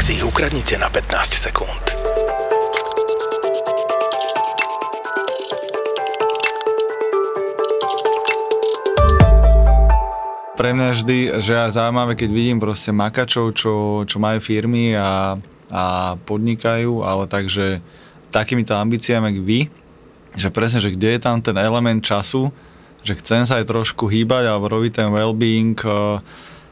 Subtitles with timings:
[0.00, 1.84] si ich ukradnite na 15 sekúnd.
[10.56, 15.36] Pre mňa vždy, že je zaujímavé, keď vidím proste makačov, čo, čo majú firmy a,
[15.68, 15.84] a
[16.24, 17.84] podnikajú, ale takže
[18.32, 19.60] takýmito ambíciami, ako vy,
[20.36, 22.48] že presne, že kde je tam ten element času,
[23.04, 25.76] že chcem sa aj trošku hýbať alebo robiť ten well-being.
[25.76, 26.20] Eh,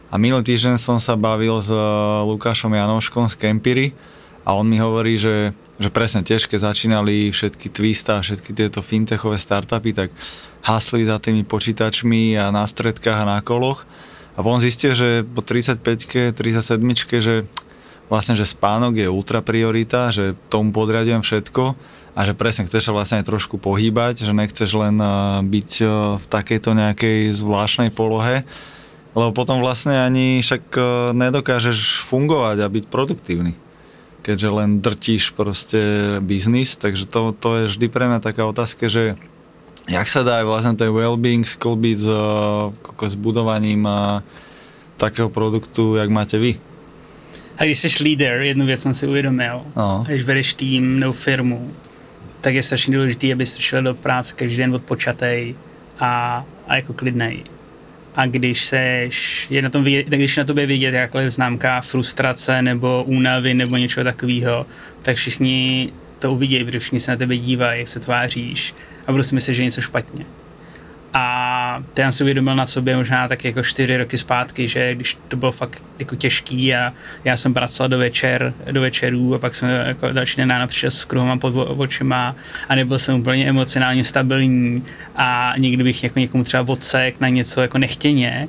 [0.09, 1.81] a minulý týždeň som sa bavil s eh,
[2.25, 3.87] Lukášom Janoškom z Kempiry
[4.49, 8.81] a on mi hovorí, že, že presne tiež, keď začínali všetky Twista a všetky tieto
[8.81, 10.09] fintechové startupy, tak
[10.65, 13.85] hasli za tými počítačmi a na stredkách a na koloch.
[14.33, 16.81] A on zistil, že po 35-ke, 37
[17.21, 17.45] že
[18.09, 21.77] vlastne, že spánok je ultra priorita, že tomu podriadujem všetko
[22.17, 25.13] a že presne chceš sa vlastne aj trošku pohýbať, že nechceš len eh,
[25.45, 28.49] byť eh, v takejto nejakej zvláštnej polohe,
[29.19, 33.53] lebo potom vlastne ani však eh, nedokážeš fungovať a byť produktívny
[34.29, 35.81] keďže len drtíš proste
[36.21, 39.17] biznis, takže to, to je vždy pre mňa taká otázka, že
[39.89, 42.09] jak sa dá vlastne ten well-being sklbiť s,
[42.85, 43.89] s budovaním
[45.01, 46.61] takého produktu, jak máte vy?
[47.59, 50.05] A když jsi líder, jednu věc jsem si uvědomil, no.
[50.09, 51.73] když vedeš tým nebo firmu,
[52.41, 55.55] tak je strašně důležité, abyste šel do práce každý den odpočatej
[55.99, 57.45] a, a jako klidnej.
[58.19, 63.05] A když seš, je na tom vidět, když na tobě vidět jakkoliv známka frustrace nebo
[63.05, 64.67] únavy nebo něčeho takového,
[65.03, 68.75] tak všichni to uvidí, protože všichni se na tebe dívají, jak se tváříš
[69.07, 70.27] a budou si myslet, že je něco špatně.
[71.15, 75.19] A to já si uvědomil na sobě možná tak jako čtyři roky zpátky, že když
[75.29, 76.93] to bylo fakt jako těžký a
[77.25, 80.91] já jsem pracoval do večer, do večerů a pak jsem jako další den ráno přišel
[80.91, 82.37] s kruhama pod očima
[82.69, 84.85] a nebyl jsem úplně emocionálně stabilní
[85.17, 88.49] a někdy bych jako někomu třeba odsek na něco jako nechtěně.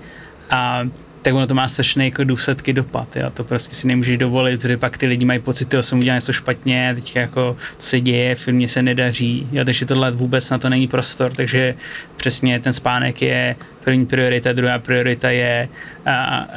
[0.50, 0.82] A
[1.22, 3.16] tak ono to má strašné jako důsledky dopad.
[3.16, 3.30] Jo.
[3.30, 6.34] To prostě si nemůžeš dovolit, protože pak ty lidi mají pocit, že jsem udělal něco
[6.34, 9.48] špatně, teď jako se děje, filmě se nedaří.
[9.52, 9.66] Jo.
[9.66, 11.76] Takže tohle vůbec na to není prostor, takže
[12.18, 15.70] přesně ten spánek je první priorita, druhá priorita je
[16.06, 16.48] a,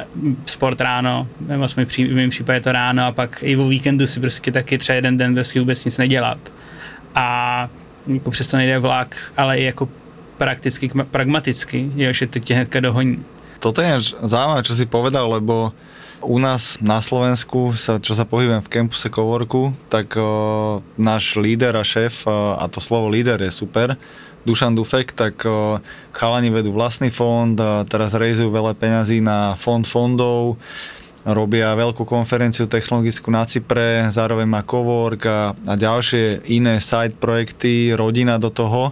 [0.45, 4.51] sport ráno, vlastně v mém případě to ráno a pak i o víkendu si prostě
[4.51, 6.39] taky třeba jeden den prostě vůbec nic nedělat.
[7.15, 7.69] A
[8.07, 9.89] jako přesto nejde vlak, ale i jako
[10.37, 13.23] prakticky, pragmaticky, jo, že to tě hnedka dohoní.
[13.63, 15.71] Toto je zaujímavé, čo si povedal, lebo
[16.19, 21.71] u nás na Slovensku, sa, čo sa pohybujem v campuse Coworku, tak o, náš líder
[21.79, 23.95] a šéf, o, a to slovo líder je super,
[24.43, 25.79] Dušan Dufek, tak o,
[26.11, 30.59] chalani vedú vlastný fond, a teraz rejzujú veľa peňazí na fond fondov,
[31.23, 37.95] robia veľkú konferenciu technologickú na Cypre, zároveň má Cowork a, a ďalšie iné side projekty,
[37.95, 38.91] rodina do toho,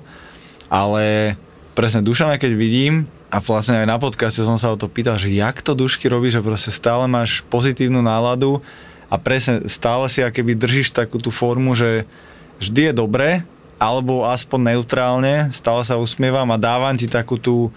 [0.71, 1.35] ale
[1.75, 5.31] presne Dušana keď vidím, a vlastne aj na podcaste som sa o to pýtal, že
[5.31, 8.59] jak to dušky robí, že proste stále máš pozitívnu náladu
[9.07, 12.03] a presne stále si akéby držíš takú tú formu, že
[12.59, 13.29] vždy je dobré,
[13.79, 17.71] alebo aspoň neutrálne, stále sa usmievam a dávam ti takú tú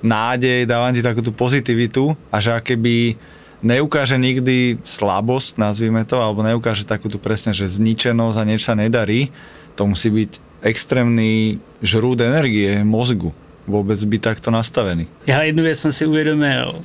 [0.00, 3.20] nádej, dávam ti takú tú pozitivitu a že akéby
[3.60, 8.76] neukáže nikdy slabosť, nazvime to, alebo neukáže takú tú presne, že zničenosť a niečo sa
[8.76, 9.28] nedarí,
[9.76, 15.06] to musí byť extrémny žrúd energie mozgu vůbec být takto nastavený.
[15.26, 16.82] Já jednu věc jsem si uvědomil,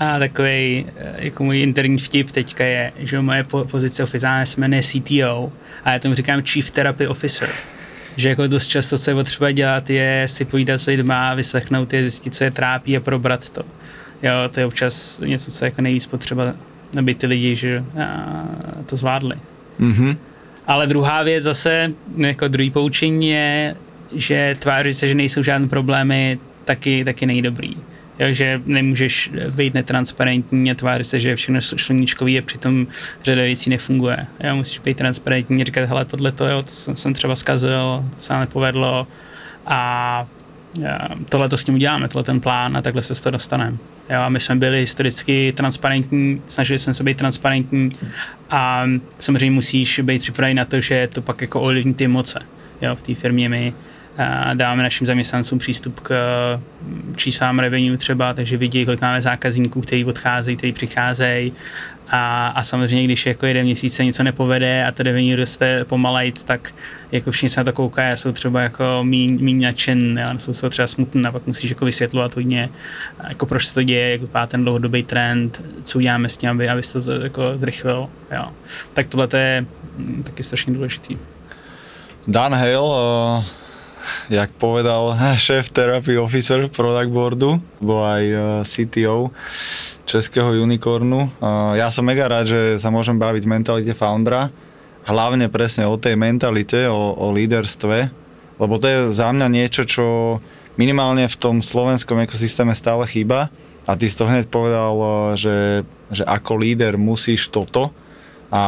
[0.00, 0.86] a takový
[1.16, 5.52] jako můj interní vtip teďka je, že moje pozice oficiálně se jmenuje CTO
[5.84, 7.48] a já tomu říkám Chief Therapy Officer.
[8.16, 12.02] Že jako dost často, co je potřeba dělat, je si povídat s lidma, vyslechnout je,
[12.02, 13.62] zjistit, co je trápí a probrat to.
[14.22, 16.54] Jo, to je občas něco, co je jako nejvíc potřeba,
[16.98, 17.84] aby ty lidi že,
[18.86, 19.36] to zvládli.
[19.80, 20.16] Mm-hmm.
[20.66, 23.76] Ale druhá věc zase, jako druhý poučení je
[24.14, 27.76] že tváří se, že nejsou žádné problémy, taky, taky není dobrý.
[28.18, 32.86] Jo, že nemůžeš být netransparentní a tvářit se, že všechno sluníčkový a přitom
[33.22, 34.26] řada věcí nefunguje.
[34.44, 36.44] Jo, musíš být transparentní, říkat, hele, tohle to,
[36.94, 39.04] jsem třeba zkazil, to se nepovedlo
[39.66, 40.26] a
[41.28, 43.76] tohle to s ním uděláme, tohle ten plán a takhle se z toho dostaneme.
[44.10, 47.90] Jo, a my jsme byli historicky transparentní, snažili jsme se být transparentní
[48.50, 48.84] a
[49.18, 52.40] samozřejmě musíš být připravený na to, že to pak jako ovlivní ty emoce.
[52.82, 53.74] Jo, v té firmě my
[54.54, 56.14] dáváme našim zaměstnancům přístup k
[57.16, 61.52] číslám revenue třeba, takže vidí, kolik máme zákazníků, kteří odcházejí, kteří přicházejí.
[62.08, 66.44] A, a samozřejmě, když jako jeden měsíc se něco nepovede a to revenue roste pomalejc,
[66.44, 66.74] tak
[67.12, 69.72] jako všichni se na to koukají a jsou třeba jako míň, míň
[70.36, 72.68] jsou, jsou třeba smutný a pak musíš jako vysvětlovat hodně,
[73.28, 76.68] jako proč se to děje, jak vypadá ten dlouhodobý trend, co uděláme s tím, aby,
[76.68, 78.08] aby se to jako zrychlil.
[78.32, 78.44] Jo.
[78.94, 79.66] Tak tohle je
[79.96, 81.18] mm, taky strašně důležitý.
[82.28, 83.44] Dan Hale, uh
[84.28, 85.16] jak povedal
[85.46, 89.32] šéf therapy officer product boardu, bol aj eh, CTO
[90.04, 91.28] českého unicornu.
[91.28, 94.48] Eh, ja som mega rád, že sa môžem baviť mentalite foundera,
[95.04, 98.08] hlavne presne o tej mentalite, o, o líderstve,
[98.56, 100.06] lebo to je za mňa niečo, čo
[100.80, 103.50] minimálne v tom slovenskom ekosystéme stále chýba.
[103.84, 105.56] A ty si to hneď povedal, eh, že,
[106.12, 107.92] že ako líder musíš toto
[108.54, 108.62] a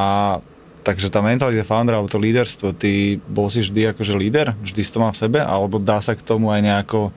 [0.86, 4.54] Takže tá mentalita foundera, alebo to líderstvo, ty bol si vždy akože líder?
[4.62, 5.42] Vždy si to má v sebe?
[5.42, 7.10] Alebo dá sa k tomu aj nejako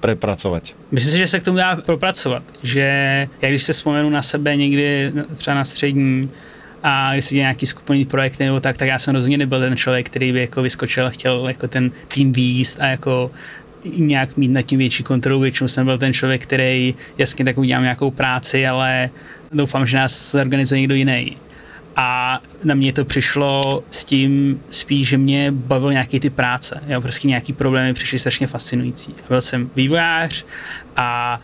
[0.00, 0.72] prepracovat?
[0.88, 2.42] Myslím si, že se k tomu dá propracovat.
[2.64, 2.88] Že
[3.42, 6.30] já když se vzpomenu na sebe někdy třeba na střední,
[6.82, 10.06] a když si nějaký skupinný projekt nebo tak, tak já jsem rozhodně nebyl ten člověk,
[10.06, 13.30] který by jako vyskočil a chtěl jako ten tým výst a jako
[13.84, 15.40] nějak mít nad tím větší kontrolu.
[15.40, 19.10] Většinou jsem byl ten člověk, který jasně tak udělám nějakou práci, ale
[19.52, 21.36] doufám, že nás zorganizuje někdo jiný.
[22.02, 26.80] A na mě to přišlo s tím spíš, že mě bavil nějaký ty práce.
[26.86, 29.14] Jo, prostě nějaký problémy přišly strašně fascinující.
[29.28, 30.44] Byl jsem vývojář
[30.96, 31.40] a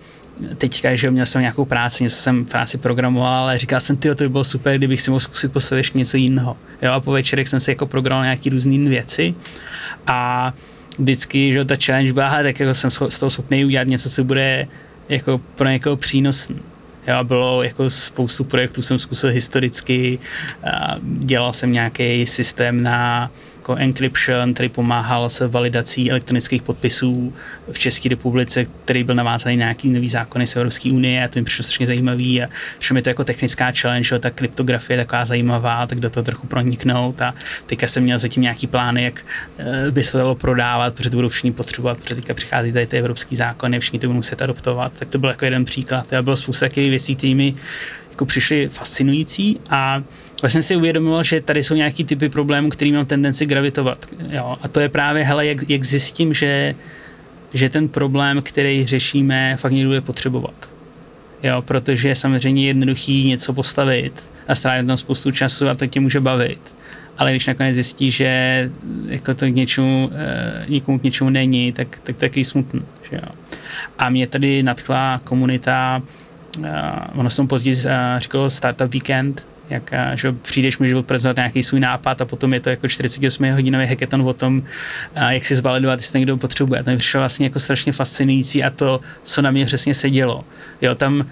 [0.58, 4.25] teďka, že měl jsem nějakou práci, něco jsem práci programoval, ale říkal jsem, ty, to
[4.25, 6.56] by bylo super, kdybych si mohl zkusit postavit ještě něco jiného.
[6.82, 9.31] Jo, a po večerech jsem si jako programoval nějaký různé věci
[10.06, 10.52] a
[10.99, 14.69] vždycky, že ta challenge byla, tak jako jsem z toho schopný udělat něco, co bude
[15.09, 16.61] jako pro někoho přínosný.
[17.06, 20.19] Jo, bylo jako spoustu projektů jsem zkusil historicky,
[21.03, 23.31] dělal jsem nějaký systém na
[23.66, 27.30] jako encryption, který pomáhal s validací elektronických podpisů
[27.72, 31.38] v České republice, který byl navázaný na nějaký nový zákony z Evropské unie a to
[31.38, 32.48] mi přišlo strašně zajímavý a
[32.78, 36.46] přišlo mi to jako technická challenge, ta kryptografie je taková zajímavá, tak do toho trochu
[36.46, 37.34] proniknout a
[37.66, 39.24] teďka jsem měl zatím nějaký plány, jak
[39.58, 42.98] eh, by se dalo prodávat, protože to budou všichni potřebovat, protože teďka přichází tady ty
[42.98, 46.12] evropské zákony, všichni to budou muset adoptovat, tak to byl jako jeden příklad.
[46.12, 47.54] A bylo spousta věcí, které mi
[48.10, 50.02] jako přišly fascinující a
[50.43, 54.06] vlastně si uvědomil, že tady jsou nějaký typy problémů, který mám tendenci gravitovat.
[54.31, 54.56] Jo?
[54.62, 56.75] A to je právě, hele, jak, jak zjistím, že,
[57.55, 60.69] že ten problém, který řešíme, fakt někdo bude potřebovat.
[61.43, 66.00] Jo, protože je samozřejmě jednoduchý něco postavit a strávit tam spoustu času a to tě
[66.00, 66.75] může bavit.
[67.19, 68.71] Ale když nakonec zjistí, že
[69.09, 72.81] jako to k něčemu, e, nikomu k něčemu není, tak, tak taky smutný.
[73.11, 73.29] Že jo.
[73.99, 76.03] A mě tady nadchla komunita,
[76.65, 76.71] e,
[77.15, 81.62] ono se tomu později e, říkalo Startup Weekend, jak že přijdeš mi život prezentovat nějaký
[81.62, 84.62] svůj nápad a potom je to jako 48 hodinový hackathon o tom,
[85.28, 86.82] jak si zvalidovat, jestli někdo potřebuje.
[86.82, 90.44] To mi přišlo vlastně jako strašně fascinující a to, co na mě přesně sedělo.
[90.82, 91.26] Jo, tam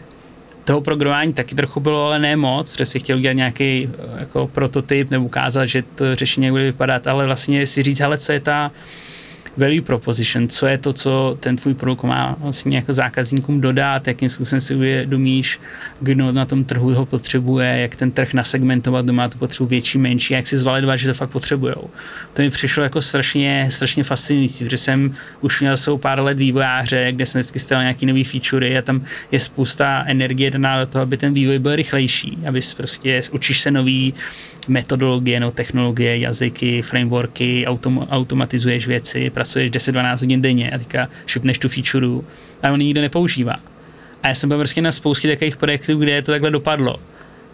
[0.64, 5.10] toho programování taky trochu bylo, ale ne moc, že si chtěl udělat nějaký jako prototyp
[5.10, 8.72] nebo ukázat, že to řešení bude vypadat, ale vlastně si říct, ale co je ta,
[9.56, 14.29] value proposition, co je to, co ten tvůj produkt má vlastně jako zákazníkům dodat, jakým
[14.29, 15.61] způsobem si uvědomíš,
[16.01, 19.99] kdo na tom trhu ho potřebuje, jak ten trh nasegmentovat, kdo má tu potřebu větší,
[19.99, 21.91] menší, jak si zvalidovat, že to fakt potřebujou.
[22.33, 27.12] To mi přišlo jako strašně, strašně fascinující, protože jsem už měl svou pár let vývojáře,
[27.12, 31.03] kde jsem vždycky stál nějaký nový featurey a tam je spousta energie daná do toho,
[31.03, 34.15] aby ten vývoj byl rychlejší, aby prostě učíš se nový
[34.69, 41.58] metodologie, no technologie, jazyky, frameworky, autom, automatizuješ věci, pracuješ 10-12 hodin denně a teďka šupneš
[41.58, 42.06] tu feature
[42.63, 43.56] a on nikdo nepoužívá.
[44.22, 47.01] A já jsem byl prostě na spoustě takových projektů, kde to takhle dopadlo.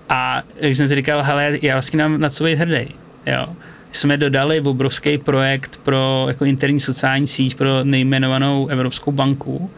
[0.08, 2.94] A jak jsem si říkal, hele, já vlastně mám na co být hrdý.
[3.26, 3.46] Jo.
[3.92, 9.70] Jsme dodali obrovský projekt pro jako interní sociální síť pro nejmenovanou Evropskou banku.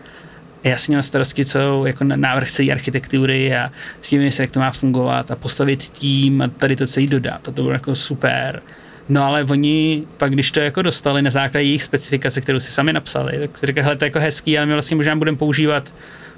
[0.64, 4.70] Já jsem měl starosti co jako návrh celé architektury a s tím, jak to má
[4.70, 7.48] fungovat a postavit tým a tady to celý dodat.
[7.48, 8.62] A to bylo jako super.
[9.08, 12.92] No ale oni pak, když to jako dostali na základě jejich specifikace, kterou si sami
[12.92, 15.94] napsali, tak si říkali, hele, to je jako hezký, ale my vlastně možná budeme používat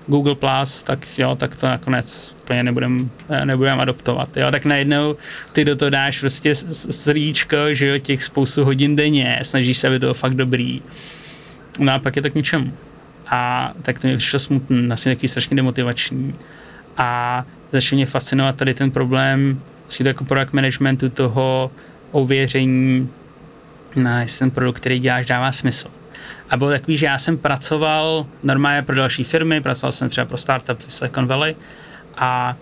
[0.06, 4.37] Google+, Plus, tak jo, tak to nakonec úplně nebudem, eh, nebudem adoptovat.
[4.37, 5.16] Jo, tak najednou
[5.52, 9.99] ty do toho dáš prostě srdíčko, že jo, těch spoustu hodin denně, snažíš se, aby
[9.99, 10.83] to bylo fakt dobrý.
[11.78, 12.73] No a pak je to k ničemu.
[13.26, 16.35] A tak to mi přišlo smutný, vlastně taky strašně demotivační.
[16.97, 21.71] A začal mě fascinovat tady ten problém, si to jako product managementu toho,
[22.14, 23.09] ověření,
[23.97, 25.88] na jestli ten produkt, který děláš, dává smysl.
[26.50, 30.37] A bylo takový, že já jsem pracoval normálně pro další firmy, pracoval jsem třeba pro
[30.37, 31.56] startup v Silicon Valley
[32.16, 32.56] a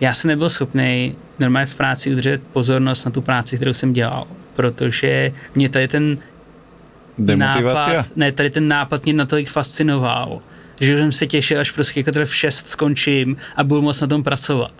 [0.00, 4.26] já jsem nebyl schopný normálně v práci udržet pozornost na tu práci, kterou jsem dělal,
[4.54, 6.18] protože mě tady ten
[7.18, 8.04] Demotivace?
[8.16, 10.40] ne, tady ten nápad mě natolik fascinoval,
[10.80, 14.22] že jsem se těšil, až prostě jako v 6 skončím a budu moct na tom
[14.22, 14.72] pracovat.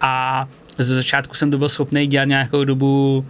[0.00, 0.46] A
[0.78, 3.26] ze začátku jsem to byl schopný dělat nějakou dobu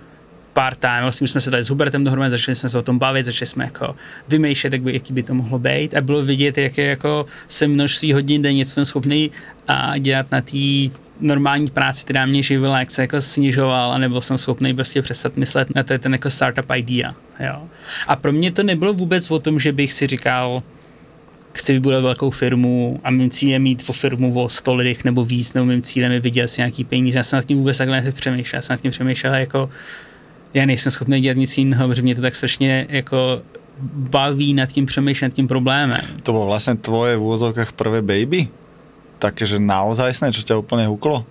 [0.59, 1.03] part-time.
[1.03, 3.47] Vlastně už jsme se tady s Hubertem dohromady, začali jsme se o tom bavit, začali
[3.47, 3.97] jsme jako
[4.29, 7.67] vymýšlet, jak by, jaký by to mohlo být a bylo vidět, jak je jako se
[7.67, 9.31] množství hodin denně, co jsem schopný
[9.69, 10.59] a dělat na té
[11.21, 15.37] normální práci, která mě živila, jak se jako snižoval, a nebyl jsem schopný prostě přestat
[15.37, 17.15] myslet na to, ten jako startup idea.
[17.41, 17.63] Jo.
[18.07, 20.63] A pro mě to nebylo vůbec o tom, že bych si říkal,
[21.53, 25.25] chci vybudovat velkou firmu a mým cílem je mít o firmu o 100 lidech nebo
[25.25, 27.19] víc, nebo mým cílem je vydělat si nějaký peníze.
[27.19, 28.59] Já jsem nad tím vůbec takhle nepřemýšlel.
[28.59, 29.71] Já jsem nad tím přemýšlel jako,
[30.55, 33.43] já nejsem schopný dělat nic jiného, protože mě to tak strašně jako
[33.93, 36.01] baví nad tím přemýšlet, nad tím problémem.
[36.23, 38.49] To bylo vlastně tvoje v úvozovkách prvé baby?
[39.19, 41.27] Také, že naozaj sne, čo tě úplně huklo?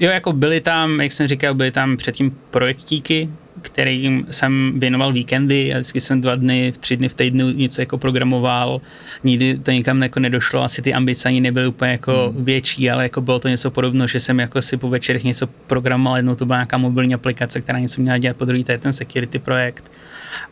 [0.00, 3.28] Jo, jako byly tam, jak jsem říkal, byly tam předtím projektíky,
[3.62, 7.98] kterým jsem věnoval víkendy a vždycky jsem dva dny, tři dny v týdnu něco jako
[7.98, 8.80] programoval.
[9.24, 12.44] Nikdy to nikam jako nedošlo, asi ty ambice ani nebyly úplně jako hmm.
[12.44, 16.16] větší, ale jako bylo to něco podobného, že jsem jako si po večerech něco programoval,
[16.16, 18.92] jednou to byla nějaká mobilní aplikace, která něco měla dělat, po druhý to je ten
[18.92, 19.92] security projekt.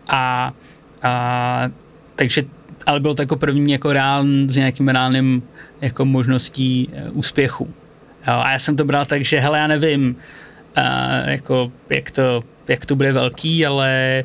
[0.09, 0.52] A,
[1.02, 1.71] a
[2.16, 2.42] takže
[2.87, 5.42] ale bylo to jako první jako reál, s nějakým reálným
[5.80, 7.68] jako možností eh, úspěchu.
[8.26, 10.16] Jo, a já jsem to bral tak, že hele, já nevím,
[10.78, 14.25] uh, jako, jak, to, jak to bude velký, ale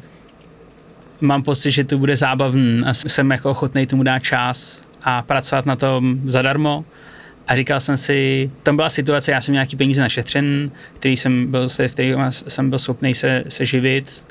[1.21, 5.65] mám pocit, že to bude zábavný a jsem jako ochotný tomu dát čas a pracovat
[5.65, 6.85] na tom zadarmo.
[7.47, 11.67] A říkal jsem si, tam byla situace, já jsem nějaký peníze našetřen, který jsem byl,
[11.87, 14.25] který jsem byl schopný se, se živit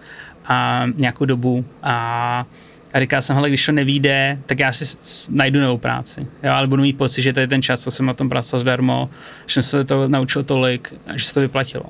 [0.45, 2.47] a nějakou dobu a
[2.93, 4.97] a říkal jsem, hele, když to nevíde, tak já si
[5.29, 6.27] najdu novou práci.
[6.43, 8.61] Jo, ale budu mít pocit, že to je ten čas, co jsem na tom pracoval
[8.61, 9.11] zdarmo,
[9.47, 11.85] že jsem se to naučil tolik, že se to vyplatilo.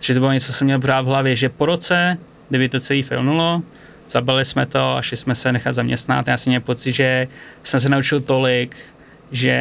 [0.00, 2.80] Že to bylo něco, co jsem měl brát v hlavě, že po roce, kdyby to
[2.80, 3.62] celý filnulo,
[4.08, 6.28] zabili jsme to a šli jsme se nechat zaměstnat.
[6.28, 7.28] Já jsem měl pocit, že
[7.62, 8.76] jsem se naučil tolik,
[9.32, 9.54] že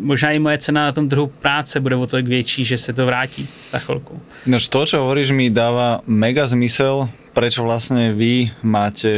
[0.00, 3.06] možná i moje cena na tom trhu práce bude o tolik větší, že se to
[3.06, 4.20] vrátí za chvilku.
[4.46, 9.10] No to, čo hovoríš, mi dáva mega zmysel, prečo vlastne vy máte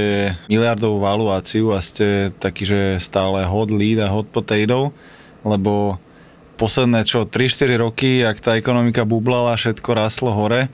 [0.51, 4.91] miliardovú valuáciu a ste taký, že stále hot lead a hot potato,
[5.47, 6.03] lebo
[6.57, 10.73] posledné čo, 3-4 roky, ak tá ekonomika bublala, všetko rastlo hore,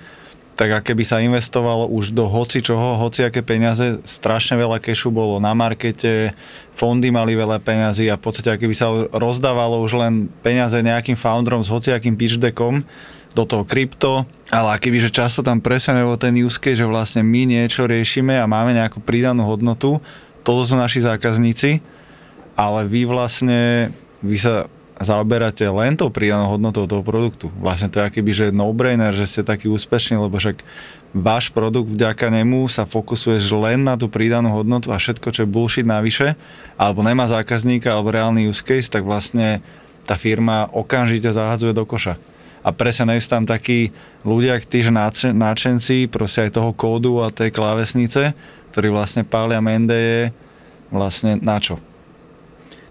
[0.53, 5.09] tak a keby sa investovalo už do hoci čoho, hoci aké peniaze, strašne veľa kešu
[5.09, 6.37] bolo na markete,
[6.77, 11.65] fondy mali veľa peňazí a v podstate keby sa rozdávalo už len peniaze nejakým founderom
[11.65, 12.85] s hociakým pitch deckom,
[13.33, 17.49] do toho krypto, ale kebyže často tam preseneme o ten use case, že vlastne my
[17.49, 20.05] niečo riešime a máme nejakú pridanú hodnotu,
[20.45, 21.81] toto sú naši zákazníci,
[22.53, 23.89] ale vy vlastne,
[24.21, 24.69] vy sa
[25.03, 27.51] zaoberáte len tou pridanou hodnotou toho produktu.
[27.61, 30.63] Vlastne to je akýby, že no-brainer, že ste taký úspešní, lebo však
[31.13, 35.53] váš produkt vďaka nemu sa fokusuješ len na tú pridanú hodnotu a všetko, čo je
[35.53, 36.39] bullshit navyše,
[36.81, 39.61] alebo nemá zákazníka alebo reálny use case, tak vlastne
[40.09, 42.17] tá firma okamžite zahadzuje do koša
[42.63, 43.91] a presne sú tam takí
[44.23, 44.95] ľudia, že
[45.35, 48.39] náčenci proste aj toho kódu a tej klávesnice,
[48.71, 50.31] ktorí vlastne pália Mendeje
[50.93, 51.79] vlastně na čo?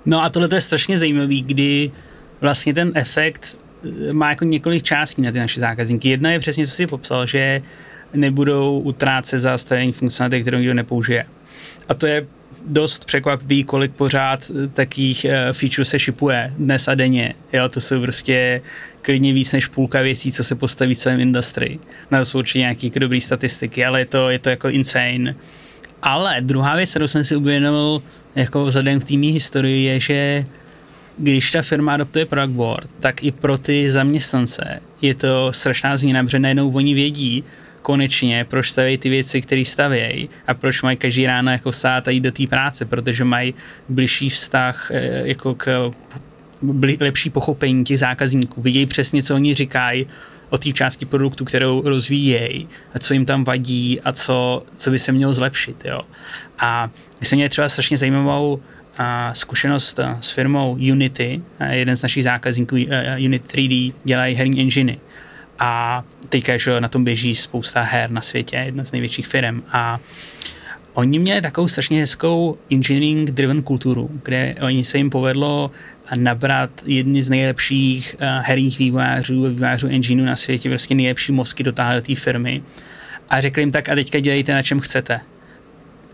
[0.06, 1.92] No a tohle je strašně zajímavý, kdy
[2.42, 3.58] vlastně ten efekt
[4.10, 6.10] eh, má jako několik částí na ty naše zákazníky.
[6.10, 7.62] Jedna je přesně, co si popsal, že
[8.14, 11.26] nebudou utrácet za stavění funkcionality, kterou nikdo nepoužije.
[11.90, 12.28] A to je
[12.66, 17.34] dost překvapivý, kolik pořád eh, takých uh, feature se šipuje dnes a denně.
[17.54, 18.62] Jo, to jsou prostě
[19.02, 21.80] klidně víc než půlka věcí, co se postaví v celém industrii.
[22.12, 25.36] Na to jsou určitě nějaké jako dobré statistiky, ale je to, je to jako insane.
[26.02, 28.02] Ale druhá věc, kterou jsem si uvědomil
[28.36, 30.46] jako vzhledem k týmní historii, je, že
[31.18, 36.24] když ta firma adoptuje product board, tak i pro ty zaměstnance je to strašná změna,
[36.24, 37.44] protože najednou oni vědí,
[37.82, 42.12] konečně, proč staví ty věci, které stavějí a proč mají každý ráno jako stát a
[42.12, 43.54] jít do té práce, protože mají
[43.90, 45.92] blížší vztah eh, jako k
[47.00, 48.62] lepší pochopení těch zákazníků.
[48.62, 50.08] Vidějí přesně, co oni říkají
[50.52, 52.68] o té části produktu, kterou rozvíjejí,
[53.00, 55.86] co jim tam vadí a co, co by se mělo zlepšit.
[55.86, 56.02] Jo.
[56.60, 56.90] A
[57.22, 58.62] jsem měl třeba strašně zajímavou
[58.98, 62.76] a zkušenost s firmou Unity, jeden z našich zákazníků
[63.26, 65.00] Unity 3D, dělají herní enginy
[65.60, 70.00] a teďka že na tom běží spousta her na světě, jedna z největších firm a
[70.94, 75.72] oni měli takovou strašně hezkou engineering driven kulturu, kde oni se jim povedlo
[76.16, 81.72] nabrat jedny z nejlepších uh, herních vývojářů, vývojářů engineů na světě, prostě nejlepší mozky do
[81.72, 82.62] té firmy
[83.30, 85.20] a řekli jim tak a teďka dělejte na čem chcete.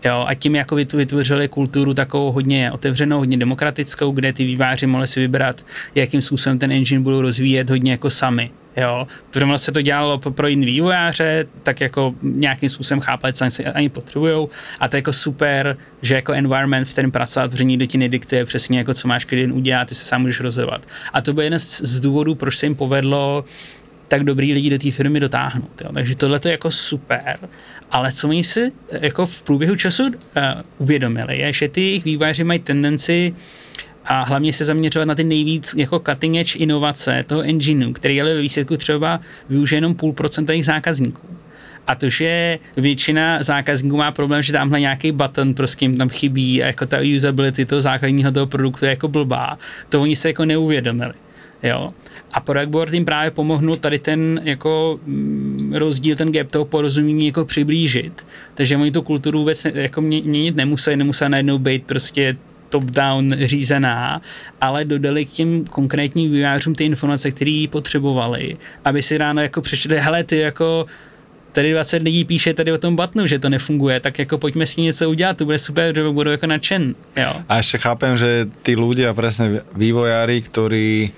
[0.04, 5.06] Jo, a tím jako vytvořili kulturu takovou hodně otevřenou, hodně demokratickou, kde ty výváři mohli
[5.06, 5.62] si vybrat,
[5.94, 8.50] jakým způsobem ten engine budou rozvíjet hodně jako sami
[8.80, 13.66] jo, protože se to dělalo pro jiný vývojáře, tak jako nějakým způsobem chápali, co ani,
[13.66, 14.48] ani potřebujou
[14.80, 18.44] a to je jako super, že jako environment, v kterém pracovat, protože nikdo ti nediktuje
[18.44, 20.86] přesně jako co máš kdy udělat, ty se sám můžeš rozhodovat.
[21.12, 23.44] A to byl jeden z, z důvodů, proč se jim povedlo
[24.08, 25.82] tak dobrý lidi do té firmy dotáhnout.
[25.84, 25.90] Jo.
[25.94, 27.38] Takže tohle je jako super.
[27.90, 30.12] Ale co oni si jako v průběhu času uh,
[30.78, 33.34] uvědomili, je, že ty jejich vývojáři mají tendenci
[34.08, 38.34] a hlavně se zaměřovat na ty nejvíc jako cutting edge inovace toho engineu, který ale
[38.34, 41.28] ve výsledku třeba využije jenom půl procenta jejich zákazníků.
[41.86, 46.62] A to, že většina zákazníků má problém, že tamhle nějaký button prostě jim tam chybí
[46.62, 50.44] a jako ta usability toho základního toho produktu je jako blbá, to oni se jako
[50.44, 51.12] neuvědomili.
[51.62, 51.88] Jo?
[52.32, 57.44] A Board jim právě pomohl tady ten jako mm, rozdíl, ten gap toho porozumění jako
[57.44, 58.26] přiblížit.
[58.54, 62.36] Takže oni tu kulturu vůbec jako měnit nemuseli, nemuseli najednou být prostě
[62.68, 64.20] top-down řízená,
[64.60, 70.00] ale dodali k těm konkrétním vývářům ty informace, které potřebovali, aby si ráno jako přečetli,
[70.00, 70.84] hele, ty jako
[71.52, 74.80] tady 20 lidí píše tady o tom batnu, že to nefunguje, tak jako pojďme si
[74.80, 76.94] něco udělat, to bude super, že budou jako nadšen.
[77.16, 77.32] Jo.
[77.48, 81.10] A ještě chápem, že ty ľudia, presne vývojári, ktorí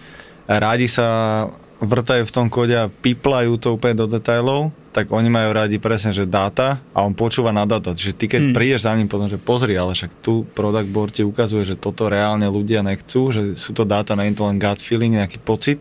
[0.48, 1.46] rádi sa
[1.80, 6.10] vrtajú v tom kóde a piplajú to úplne do detailov, tak oni majú radi presne,
[6.10, 7.94] že dáta a on počúva na dáta.
[7.94, 8.54] Čiže ty keď hmm.
[8.54, 12.10] prídeš za ním potom, že pozri, ale však tu product board ti ukazuje, že toto
[12.10, 15.78] reálne ľudia nechcú, že sú to dáta, nie je to len gut feeling, nejaký pocit,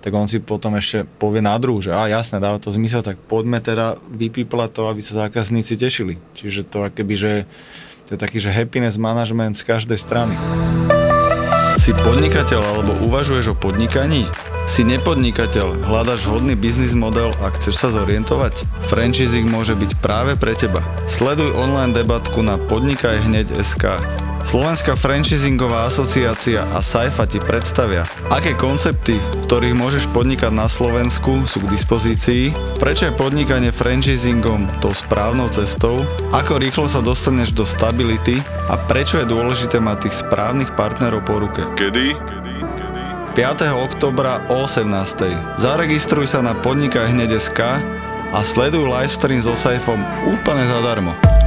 [0.00, 3.20] tak on si potom ešte povie na druhu, že a jasné, dáva to zmysel, tak
[3.28, 6.16] poďme teda vypíplať to, aby sa zákazníci tešili.
[6.32, 7.32] Čiže to akoby, že
[8.08, 10.32] to je taký, že happiness management z každej strany.
[11.88, 14.28] Si podnikateľ alebo uvažuješ o podnikaní?
[14.68, 18.60] Si nepodnikateľ, hľadaš vhodný biznis model a chceš sa zorientovať?
[18.92, 20.84] Franchising môže byť práve pre teba.
[21.08, 24.04] Sleduj online debatku na podnikajhneď.sk.
[24.46, 31.46] Slovenská franchisingová asociácia a Saifa ti predstavia, aké koncepty, v ktorých môžeš podnikať na Slovensku,
[31.48, 37.66] sú k dispozícii, prečo je podnikanie franchisingom tou správnou cestou, ako rýchlo sa dostaneš do
[37.66, 38.38] stability
[38.70, 41.66] a prečo je dôležité mať tých správnych partnerov po ruke.
[41.74, 42.14] Kedy?
[43.38, 43.70] 5.
[43.70, 45.62] oktobra o 18.
[45.62, 47.60] Zaregistruj sa na Podnikaj hneď.sk
[48.34, 51.37] a sleduj livestream so Saifom úplne zadarmo.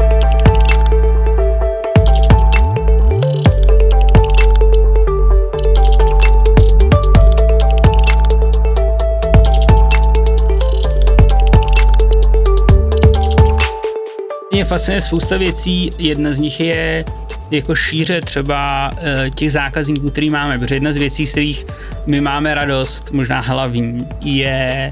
[14.61, 17.05] Mě fascinuje spousta věcí, jedna z nich je
[17.51, 21.65] jako šíře třeba uh, těch zákazníků, který máme, protože jedna z věcí, z kterých
[22.07, 24.89] my máme radost, možná hlavní, je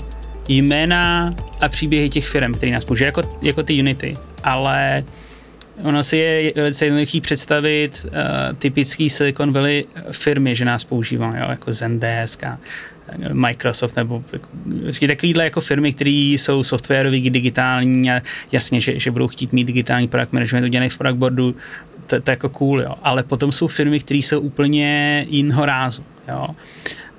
[0.48, 5.04] jména a příběhy těch firm, které nás používají, jako, jako ty Unity, ale
[5.84, 8.12] ono si je velice jednoduchý představit uh,
[8.58, 12.60] typický Silicon Valley firmy, že nás používají, jako Zendesk a
[13.34, 14.24] Microsoft nebo
[14.84, 19.64] vlastně takovýhle jako firmy, které jsou softwarový, digitální a jasně, že, že budou chtít mít
[19.64, 21.56] digitální product management udělaný v product boardu,
[22.08, 22.96] to, to je jako cool, jo.
[23.04, 26.48] Ale potom jsou firmy, které jsou úplně jiného rázu, jo.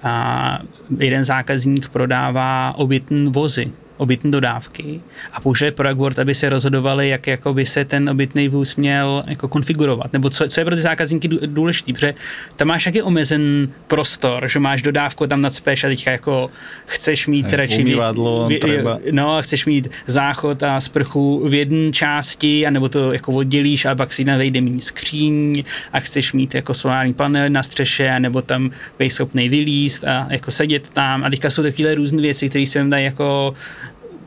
[0.02, 0.62] A
[0.98, 5.00] jeden zákazník prodává obytné vozy, obytné dodávky.
[5.32, 9.24] A použije product board, aby se rozhodovali, jak jako by se ten obytný vůz měl
[9.26, 12.14] jako konfigurovat, nebo co, co je pro ty zákazníky důležité, protože
[12.56, 16.48] tam máš taky omezen prostor, že máš dodávku tam nadspeš a teďka jako
[16.86, 18.98] chceš mít radši umývadlo, vě, třeba.
[19.10, 24.12] no, chceš mít záchod a sprchu v jedné části, anebo to jako oddělíš a pak
[24.12, 29.10] si navejde mít skříň a chceš mít jako solární panel na střeše, nebo tam být
[29.10, 31.24] schopný vylíst a jako sedět tam.
[31.24, 33.54] A teďka jsou takové různé věci, které se dají jako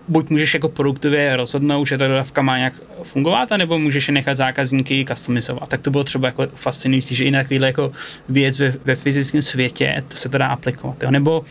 [0.08, 4.38] buď můžeš jako produktivě rozhodnout, že ta dodávka má nějak fungovat, nebo můžeš je nechat
[4.38, 5.70] zákazníky customizovat.
[5.70, 7.92] Tak to bylo třeba jako fascinující, že i na jako
[8.30, 11.04] věc ve, ve fyzickém světě to se to dá aplikovat.
[11.04, 11.12] Jo.
[11.12, 11.42] Nebo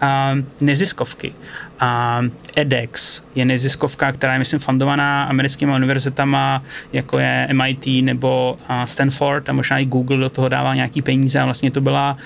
[0.00, 1.32] a, neziskovky.
[1.80, 2.20] A
[2.56, 9.52] edX je neziskovka, která je, myslím, fundovaná americkými univerzitama, jako je MIT nebo Stanford a
[9.52, 12.16] možná i Google do toho dával nějaký peníze a vlastně to byla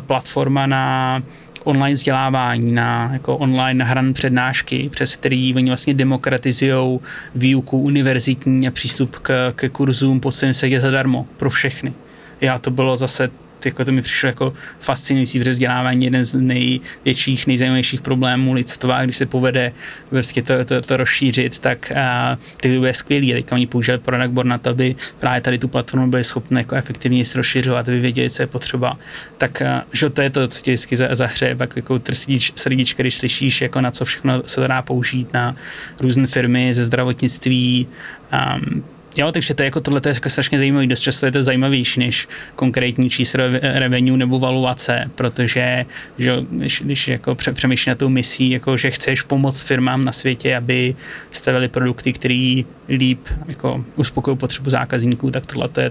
[0.00, 1.22] platforma na
[1.64, 6.98] online vzdělávání, na jako online nahrané přednášky, přes který oni vlastně demokratizují
[7.34, 11.92] výuku univerzitní a přístup k, k kurzům po celém světě zadarmo pro všechny.
[12.40, 13.30] Já to bylo zase
[13.66, 19.16] jako to mi přišlo jako fascinující, protože vzdělávání jeden z největších, nejzajímavějších problémů lidstva, když
[19.16, 19.70] se povede
[20.10, 23.32] prostě to, to, to rozšířit, tak a, to bude skvělý.
[23.32, 26.58] A teďka oni použili product board na to, aby právě tady tu platformu byli schopni
[26.58, 28.98] jako efektivně se rozšiřovat, aby věděli, co je potřeba.
[29.38, 33.14] Tak a, že to je to, co tě vždycky zahřeje, pak jako trsíč srdíčka, když
[33.14, 35.56] slyšíš, jako na co všechno se dá použít na
[36.00, 37.88] různé firmy ze zdravotnictví,
[38.32, 38.84] um,
[39.16, 41.42] Jo, takže to je jako tohle to je jako strašně zajímavý, dost často je to
[41.42, 45.86] zajímavější než konkrétní číslo revenue nebo valuace, protože
[46.18, 50.56] že, když, když jako přemýšlíš na tou misí, jako že chceš pomoct firmám na světě,
[50.56, 50.94] aby
[51.30, 55.90] stavili produkty, které líp jako uspokojí potřebu zákazníků, tak tohle to je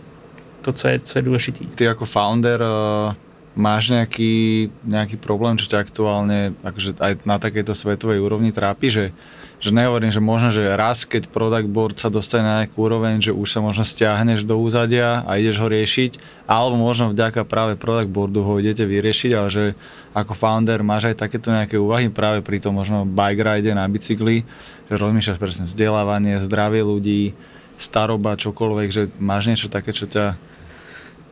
[0.62, 1.66] to, co je, co je důležitý.
[1.66, 3.14] Ty jako founder uh,
[3.56, 9.04] máš nějaký, nějaký problém, čo ťa aktuálne akože aj na takejto svetovej úrovni trápi, že
[9.60, 13.36] že nehovorím, že možno, že raz, keď product board sa dostane na nejakú úroveň, že
[13.36, 16.16] už sa možno stiahneš do úzadia a ideš ho riešiť,
[16.48, 19.64] alebo možno vďaka práve product boardu ho idete vyriešiť, ale že
[20.16, 24.48] ako founder máš aj takéto nejaké úvahy práve pri tom možno bike ride na bicykli,
[24.88, 27.36] že rozmýšľaš presne vzdelávanie, zdravie ľudí,
[27.76, 30.40] staroba, čokoľvek, že máš niečo také, čo ťa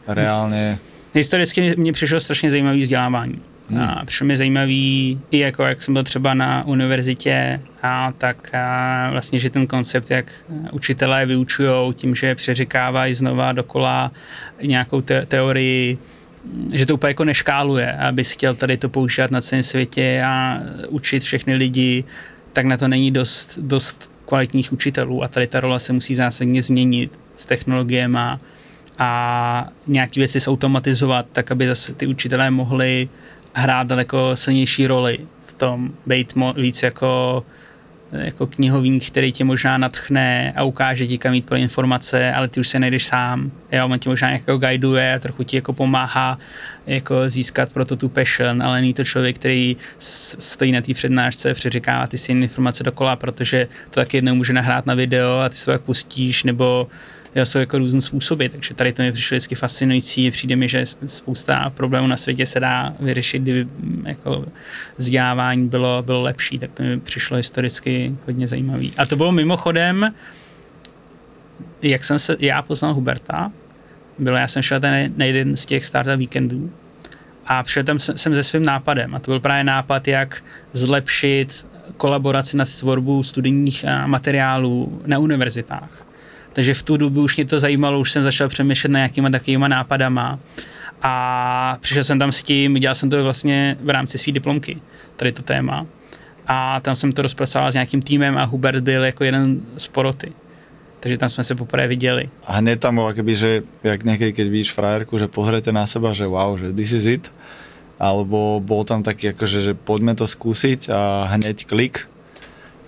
[0.07, 0.79] reálne...
[1.15, 3.39] Historicky mně přišlo strašně zajímavé vzdělávání.
[3.69, 3.79] Hmm.
[3.81, 9.09] A přišlo mi zajímavý, i jako jak jsem byl třeba na univerzitě, a tak a
[9.11, 10.31] vlastně, že ten koncept, jak
[10.71, 14.11] učitelé vyučují tím, že přeřekávají znova dokola
[14.61, 15.97] nějakou te- teorii,
[16.73, 21.23] že to úplně jako neškáluje, aby chtěl tady to používat na celém světě a učit
[21.23, 22.03] všechny lidi,
[22.53, 26.61] tak na to není dost, dost kvalitních učitelů a tady ta rola se musí zásadně
[26.61, 28.19] změnit s technologiemi
[28.97, 33.09] a nějaké věci zautomatizovat, tak aby zase ty učitelé mohli
[33.53, 37.43] hrát daleko silnější roli v tom, být mo- víc jako
[38.11, 42.59] jako knihovník, který tě možná natchne a ukáže ti, kam jít pro informace, ale ty
[42.59, 43.51] už se nejdeš sám.
[43.71, 46.39] Jo, on tě možná jako guiduje a trochu ti jako pomáhá
[46.87, 51.53] jako získat pro to tu passion, ale není to člověk, který stojí na té přednášce,
[51.53, 55.55] přeříká ty si informace dokola, protože to taky jednou může nahrát na video a ty
[55.55, 56.87] se jak pustíš, nebo
[57.45, 61.69] jsou jako různé způsoby, takže tady to mi přišlo vždycky fascinující, přijde mi, že spousta
[61.69, 64.45] problémů na světě se dá vyřešit, kdyby mm, jako
[64.97, 68.91] vzdělávání bylo, bylo lepší, tak to mi přišlo historicky hodně zajímavý.
[68.97, 70.13] A to bylo mimochodem,
[71.81, 73.51] jak jsem se, já poznal Huberta,
[74.19, 76.71] bylo, já jsem šel ten, na jeden z těch startup víkendů
[77.45, 82.57] a přišel tam jsem se svým nápadem a to byl právě nápad, jak zlepšit kolaboraci
[82.57, 86.06] nad tvorbou studijních materiálů na univerzitách.
[86.57, 89.67] Takže v tu dobu už mě to zajímalo, už jsem začal přemýšlet na nějakýma takovýma
[89.67, 90.39] nápadama.
[91.01, 94.81] A přišel jsem tam s tím, dělal jsem to vlastně v rámci své diplomky,
[95.15, 95.85] tady to téma.
[96.47, 100.33] A tam jsem to rozpracoval s nějakým týmem a Hubert byl jako jeden z poroty.
[100.99, 102.29] Takže tam jsme se poprvé viděli.
[102.45, 106.13] A hned tam bylo keby, že jak někdy, keď vidíš frajerku, že pozriete na seba,
[106.13, 107.33] že wow, že this is it.
[108.01, 112.09] Alebo bol tam taký akože, že poďme to skúsiť a hneď klik.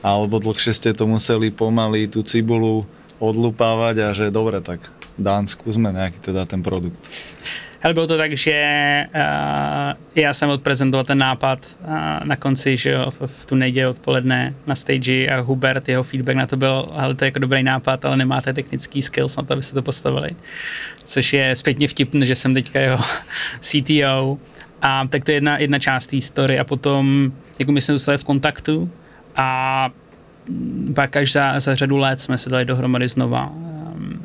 [0.01, 4.79] Alebo dlhšie ste to museli pomaly tú cibulu odlupávať a že dobre, tak
[5.19, 6.99] dán, skúsme nejaký teda ten produkt.
[7.79, 8.59] Hele, bylo to tak, že
[9.15, 11.89] uh, já jsem odprezentoval ten nápad uh,
[12.23, 16.35] na konci, že jo, v, v tu neděli odpoledne na stage a Hubert, jeho feedback
[16.35, 19.53] na to byl, ale to je jako dobrý nápad, ale nemáte technický skills na to,
[19.53, 20.29] abyste to postavili.
[21.03, 22.99] Což je zpětně vtipné, že jsem teďka jeho
[23.59, 24.37] CTO.
[24.81, 28.17] A tak to je jedna, jedna část té story a potom, jako my jsme dostali
[28.17, 28.91] v kontaktu
[29.35, 29.89] a
[30.95, 33.51] pak až za, za řadu let jsme se dali dohromady znova.
[33.55, 34.21] Ehm,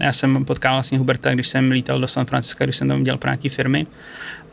[0.00, 3.18] já jsem potkal vlastně Huberta, když jsem lítal do San Francisca, když jsem tam dělal
[3.18, 3.86] pro nějaké firmy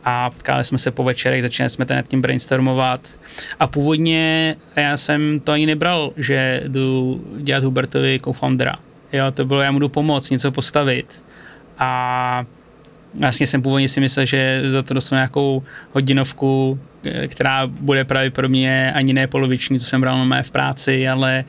[0.04, 3.02] a potkali jsme se po večerech, začali jsme ten nad tím brainstormovat
[3.60, 8.76] a původně já jsem to ani nebral, že jdu dělat Hubertovi co-foundera.
[9.14, 11.24] Jo, to bylo, já mu jdu pomoct, něco postavit
[11.78, 12.46] a
[13.14, 18.94] vlastně jsem původně si myslel, že za to dostanu nějakou hodinovku, eh, která bude pravděpodobně
[18.94, 21.46] ani ne poloviční, co jsem bral na v práci, ale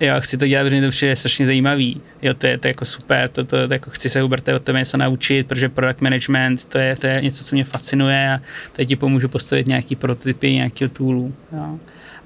[0.00, 2.00] jo, chci to dělat, protože to přijde strašně zajímavý.
[2.22, 4.62] Jo, to je, to je jako super, to, to, to jako chci se Huberte od
[4.62, 8.40] tebe něco naučit, protože product management, to je, to je něco, co mě fascinuje a
[8.72, 11.34] teď ti pomůžu postavit nějaký prototypy, nějakého toolu.
[11.52, 11.78] Jo.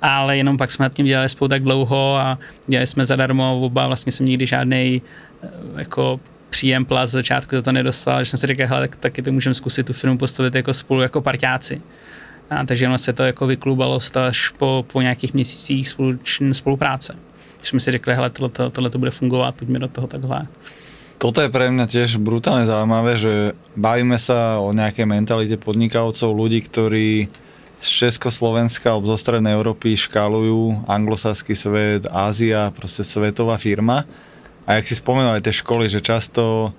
[0.02, 3.86] Ale jenom pak jsme nad tím dělali spolu tak dlouho a dělali jsme zadarmo, oba
[3.86, 5.02] vlastně jsem nikdy žádný
[5.42, 8.96] eh, jako příjem plat z začátku za to nedostal, že jsem si říkal, hele, tak,
[8.96, 11.80] taky to můžeme zkusit tu firmu postavit jako spolu jako parťáci.
[12.50, 17.16] A, takže ono se to jako vyklubalo až po, po nějakých měsících spolučn, spolupráce.
[17.56, 20.46] Když jsme si řekli, hele, tohle, tohle to bude fungovat, pojďme do toho takhle.
[21.20, 26.64] Toto je pre mňa tiež brutálne zaujímavé, že bavíme sa o nejakej mentalite podnikavcov, ľudí,
[26.64, 27.28] ktorí
[27.76, 34.08] z Československa alebo zo strednej Európy škálujú anglosaský svet, Ázia, proste svetová firma
[34.70, 36.70] a jak si spomenul aj tie školy, že často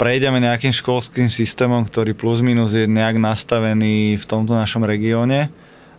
[0.00, 5.52] prejdeme nejakým školským systémom, ktorý plus minus je nejak nastavený v tomto našom regióne,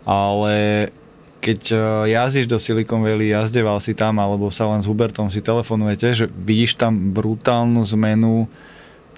[0.09, 0.89] ale
[1.37, 1.77] keď e,
[2.17, 6.25] jazdíš do Silicon Valley, jazdeval si tam, alebo sa len s Hubertom si telefonujete, že
[6.25, 8.49] vidíš tam brutálnu zmenu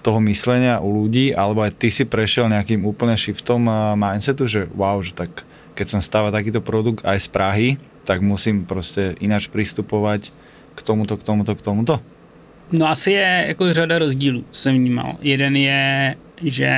[0.04, 3.64] toho myslenia u ľudí, alebo aj ty si prešiel nejakým úplne shiftom
[3.96, 7.68] mindsetu, že wow, že tak keď som stáva takýto produkt aj z Prahy,
[8.04, 10.30] tak musím proste ináč pristupovať
[10.76, 12.00] k tomuto, k tomuto, k tomuto?
[12.72, 15.16] No asi je jako řada rozdílů, co jsem vnímal.
[15.20, 16.70] Jeden je, že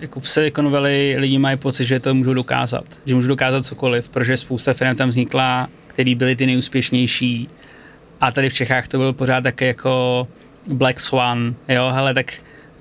[0.00, 4.08] jako v Silicon Valley lidi mají pocit, že to můžou dokázat, že můžou dokázat cokoliv,
[4.08, 7.48] protože spousta firm tam vznikla, který byly ty nejúspěšnější
[8.20, 10.28] a tady v Čechách to byl pořád také jako
[10.68, 12.32] Black Swan, jo, hele, tak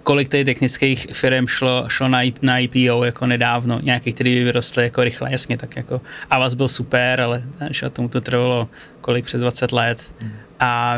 [0.06, 5.04] kolik tady technických firm šlo, šlo na, na IPO jako nedávno, nějakých, který vyrostly jako
[5.04, 8.70] rychle, jasně, tak jako Avas byl super, ale že tomu to trvalo
[9.02, 10.14] kolik přes 20 let.
[10.22, 10.32] Mm.
[10.60, 10.98] A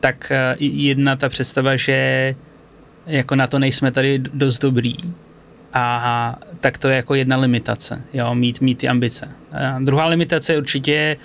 [0.00, 2.34] tak eh, jedna ta představa, že
[3.06, 4.96] jako na to nejsme tady dost dobrý,
[5.72, 9.28] a tak to je jako jedna limitace, jo, mít, mít ty ambice.
[9.52, 11.16] A druhá limitace je určitě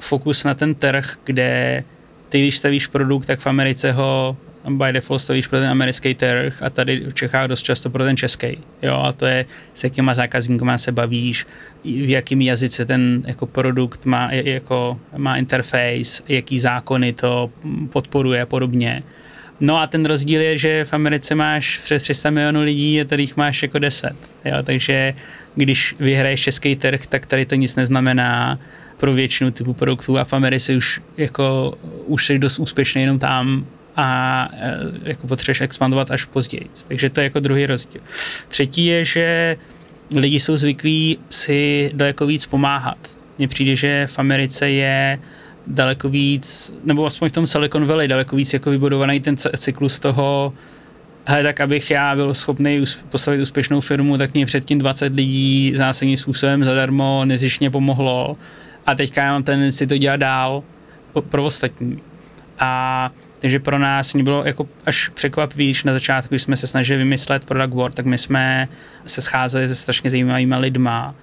[0.00, 1.84] fokus na ten trh, kde
[2.28, 4.36] ty, když stavíš produkt, tak v Americe ho
[4.68, 8.16] by default stavíš pro ten americký trh a tady v Čechách dost často pro ten
[8.16, 8.58] český.
[8.82, 11.46] Jo, a to je, s jakýma zákazníkama se bavíš,
[11.84, 17.50] v jakým jazyce ten jako produkt má, jako, má interface, jaký zákony to
[17.92, 19.02] podporuje a podobně.
[19.60, 23.22] No a ten rozdíl je, že v Americe máš přes 300 milionů lidí a tady
[23.22, 24.12] jich máš jako 10.
[24.44, 25.14] Jo, takže
[25.54, 28.58] když vyhraješ český trh, tak tady to nic neznamená
[28.96, 31.74] pro většinu typu produktů a v Americe už jako
[32.06, 33.66] už jsi dost úspěšný jenom tam
[34.00, 36.66] a e, jako potřebuješ expandovat až později.
[36.88, 38.00] Takže to je jako druhý rozdíl.
[38.48, 39.56] Třetí je, že
[40.16, 42.98] lidi jsou zvyklí si daleko víc pomáhat.
[43.38, 45.18] Mně přijde, že v Americe je
[45.66, 50.52] daleko víc, nebo aspoň v tom Silicon Valley daleko víc jako vybudovaný ten cyklus toho,
[51.26, 56.16] hele, tak abych já byl schopný postavit úspěšnou firmu, tak mě předtím 20 lidí zásadním
[56.16, 58.36] způsobem zadarmo nezišně pomohlo
[58.86, 60.62] a teďka já mám tendenci to dělat dál
[61.28, 61.96] pro ostatní.
[62.58, 66.98] A takže pro nás bylo jako až překvapivý, když na začátku, když jsme se snažili
[66.98, 68.68] vymyslet Product World, tak my jsme
[69.06, 71.14] se scházeli se strašně zajímavými lidma,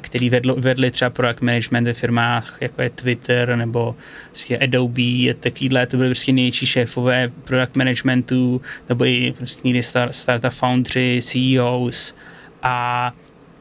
[0.00, 3.96] který vedlo, vedli třeba product management ve firmách, jako je Twitter nebo
[4.30, 10.14] prostě Adobe, takovýhle, to byly prostě největší šéfové product managementu, nebo i prostě někdy start,
[10.14, 12.14] startup foundry, CEOs
[12.62, 13.12] a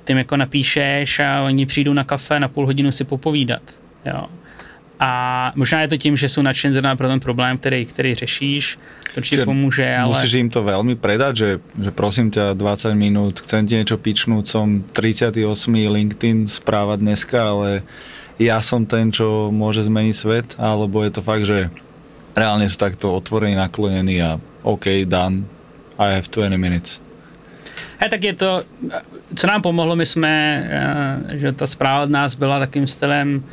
[0.05, 3.61] tím jako napíšeš a oni přijdou na kafe na půl hodinu si popovídat.
[4.05, 4.29] Jo.
[4.99, 8.79] A možná je to tím, že jsou nadšen pro ten problém, který, který řešíš,
[9.13, 10.10] to určitě pomůže, ale...
[10.10, 14.45] Musíš im to veľmi predať, že, že prosím ťa 20 minút, chcem ti niečo pičnúť,
[14.49, 15.38] som 38.
[15.69, 17.86] LinkedIn správa dneska, ale
[18.41, 21.69] ja som ten, čo môže zmeniť svet, alebo je to fakt, že
[22.34, 25.45] reálne sú takto otvorení, naklonení a OK, done,
[26.01, 26.97] I have 20 minutes.
[28.01, 28.63] He, tak je to,
[29.36, 30.34] co nám pomohlo, my jsme,
[30.65, 33.43] eh, že ta zpráva od nás byla takým stylem,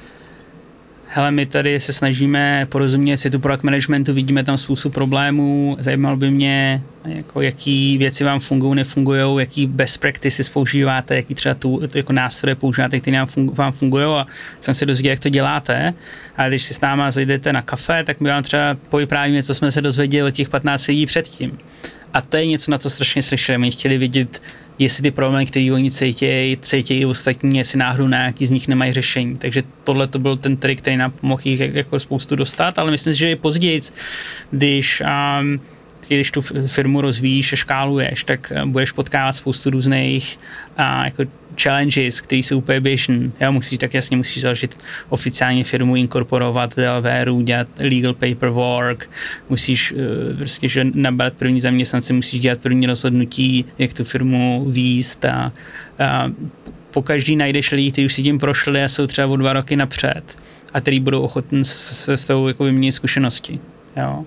[1.13, 6.17] hele, my tady se snažíme porozumět si tu product managementu, vidíme tam spoustu problémů, zajímalo
[6.17, 11.81] by mě, jako jaký věci vám fungují, nefungují, jaký best practices používáte, jaký třeba tu,
[11.95, 14.27] jako nástroje používáte, které vám fungují a
[14.61, 15.95] jsem se dozvěděl, jak to děláte.
[16.37, 19.71] A když si s náma zajdete na kafe, tak my vám třeba povyprávíme, co jsme
[19.71, 21.59] se dozvěděli těch 15 lidí předtím.
[22.15, 23.59] A to je něco, na co strašně slyšeli.
[23.59, 24.43] My chtěli vidět,
[24.81, 29.37] jestli ty problémy, které oni cítějí, cítějí ostatní, jestli náhodou nějaký z nich nemají řešení.
[29.37, 33.15] Takže tohle to byl ten trik, který nám pomohl jich jako spoustu dostat, ale myslím
[33.15, 33.81] si, že je později,
[34.51, 35.03] když
[35.41, 35.61] um,
[36.09, 40.39] když tu firmu rozvíjíš a škáluješ, tak eh, budeš potkávat spoustu různých
[40.77, 41.23] a, jako
[41.63, 43.31] challenges, které jsou úplně běžné.
[43.41, 49.11] Já musíš tak jasně musíš založit oficiální firmu, inkorporovat Delaware, dělat legal paperwork,
[49.49, 49.99] musíš uh,
[50.37, 55.53] prostě, že nabrat první zaměstnance, musíš dělat první rozhodnutí, jak tu firmu výst a,
[55.99, 56.31] a
[56.91, 59.77] po každý najdeš lidi, kteří už si tím prošli a jsou třeba o dva roky
[59.77, 60.39] napřed
[60.75, 63.61] a který budou ochotní se s tou jako vyměnit zkušenosti.
[63.97, 64.25] Jo.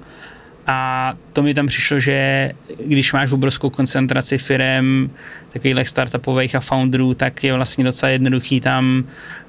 [0.67, 2.49] A to mi tam přišlo, že
[2.86, 5.12] když máš obrovskou koncentraci firm,
[5.54, 9.04] takových startupových a founderů, tak je vlastně docela jednoduchý tam,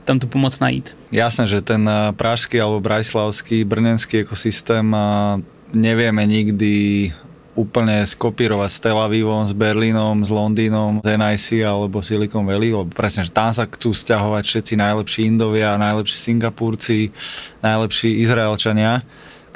[0.04, 0.96] tam tu pomoc najít.
[1.12, 5.42] Jasné, že ten eh, pražský alebo brajslavský, brněnský ekosystém eh,
[5.74, 7.12] nevieme nikdy
[7.54, 12.90] úplne skopírovať s Tel Avivom, s Berlínom, s Londýnom, s NIC alebo Silicon Valley, lebo
[12.90, 17.14] presne, že tam sa chcú stiahovať všetci najlepší Indovia, najlepší Singapurci,
[17.62, 19.06] najlepší Izraelčania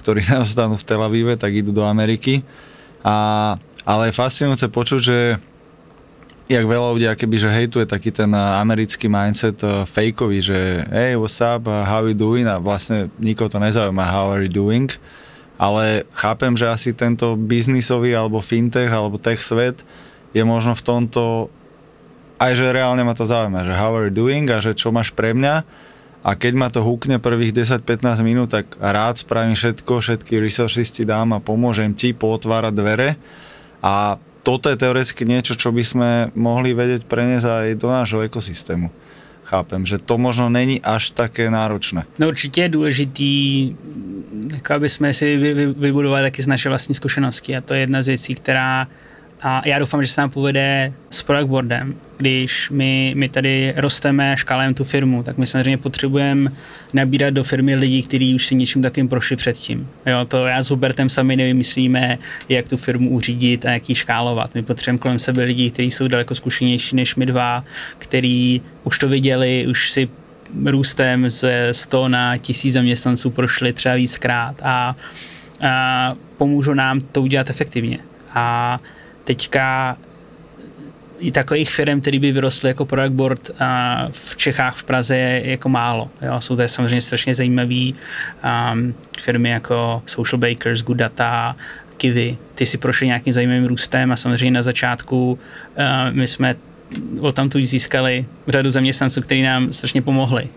[0.08, 2.40] ktorí neostanú v Tel Avive, tak idú do Ameriky.
[3.04, 5.36] A, ale je fascinujúce počuť, že
[6.48, 11.44] jak veľa ľudí akéby, že hejtuje taký ten americký mindset uh, fejkový, že hey, what's
[11.44, 12.48] up, how you doing?
[12.48, 14.88] A vlastne nikoho to nezaujíma, how are you doing?
[15.60, 19.84] Ale chápem, že asi tento biznisový alebo fintech alebo tech svet
[20.32, 21.52] je možno v tomto
[22.38, 25.12] aj, že reálne ma to zaujíma, že how are you doing a že čo máš
[25.12, 25.66] pre mňa
[26.22, 31.06] a keď ma to húkne prvých 10-15 minút, tak rád spravím všetko, všetky resources ti
[31.06, 33.08] dám a pomôžem ti pootvárať dvere
[33.82, 38.88] a toto je teoreticky niečo, čo by sme mohli vedieť preniesť aj do nášho ekosystému.
[39.48, 42.04] chápem, že to možno není až také náročné.
[42.18, 43.32] No určitě je důležitý,
[44.54, 45.36] jako aby jsme si
[45.72, 48.88] vybudovali taky z naše vlastní zkušenosti a to je jedna z věcí, která
[49.42, 54.74] a já doufám, že se nám povede s Productboardem, když my, my tady rosteme, škálujeme
[54.74, 56.52] tu firmu, tak my samozřejmě potřebujeme
[56.94, 59.88] nabírat do firmy lidi, kteří už si něčím takovým prošli předtím.
[60.06, 64.54] Jo, to já s Hubertem sami nevymyslíme, jak tu firmu uřídit a jak ji škálovat.
[64.54, 67.64] My potřebujeme kolem sebe lidi, kteří jsou daleko zkušenější než my dva,
[67.98, 70.08] kteří už to viděli, už si
[70.64, 74.96] růstem ze 100 na 1000 zaměstnanců prošli třeba víckrát a,
[75.68, 77.98] a pomůžou nám to udělat efektivně.
[78.34, 78.80] A
[79.28, 79.96] teďka
[81.18, 83.50] i takových firm, které by vyrostly jako product board
[84.10, 86.10] v Čechách, v Praze je jako málo.
[86.22, 86.40] Jo.
[86.40, 91.56] Jsou to samozřejmě strašně zajímavé um, firmy jako Social Bakers, Good Data,
[91.96, 92.36] Kiwi.
[92.54, 95.38] Ty si prošly nějakým zajímavým růstem a samozřejmě na začátku
[95.78, 96.56] uh, my jsme
[97.20, 100.48] o tam tu získali řadu zaměstnanců, kteří nám strašně pomohli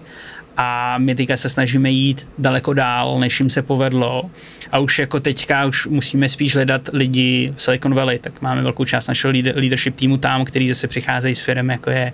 [0.58, 4.24] a my teďka se snažíme jít daleko dál, než jim se povedlo
[4.72, 8.86] a už jako teďka už musíme spíš hledat lidi v Silicon Valley, tak máme velkou
[8.86, 12.14] část našeho leadership týmu tam, který zase přicházejí s firm jako je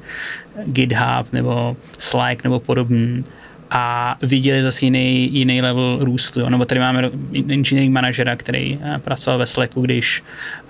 [0.66, 3.24] GitHub nebo Slack nebo podobný
[3.70, 6.40] a viděli zase jiný, jiný level růstu.
[6.40, 6.50] Jo.
[6.50, 7.10] Nebo tady máme
[7.50, 10.24] engineering manažera, který eh, pracoval ve Slacku, když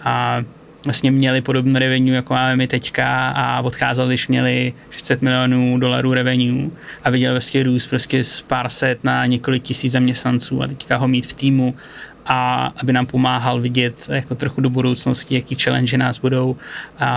[0.03, 0.43] a
[0.88, 6.13] vlastně měli podobné revenue, jako máme my teďka a odcházeli, když měli 600 milionů dolarů
[6.13, 6.69] revenue
[7.04, 11.08] a viděli vlastně růst prostě z pár set na několik tisíc zaměstnanců a teďka ho
[11.08, 11.76] mít v týmu
[12.26, 16.56] a aby nám pomáhal vidět jako trochu do budoucnosti, jaký challenge nás budou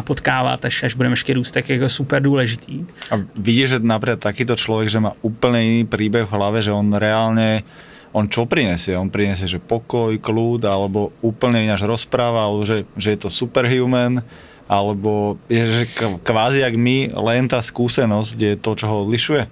[0.04, 2.85] potkávat, až, až budeme ještě růst, tak jako super důležitý.
[3.11, 6.92] A vidíš, že například takýto člověk, že má úplně jiný příběh v hlavě, že on
[6.92, 7.62] reálně
[8.12, 8.98] on čo prinesie?
[8.98, 14.22] On prinesie, že pokoj, kľud, alebo úplne ináč rozpráva, alebo že, že je to superhuman,
[14.70, 15.84] alebo je, že
[16.22, 19.46] kvázi jak my, len tá skúsenosť je to, čo ho odlišuje?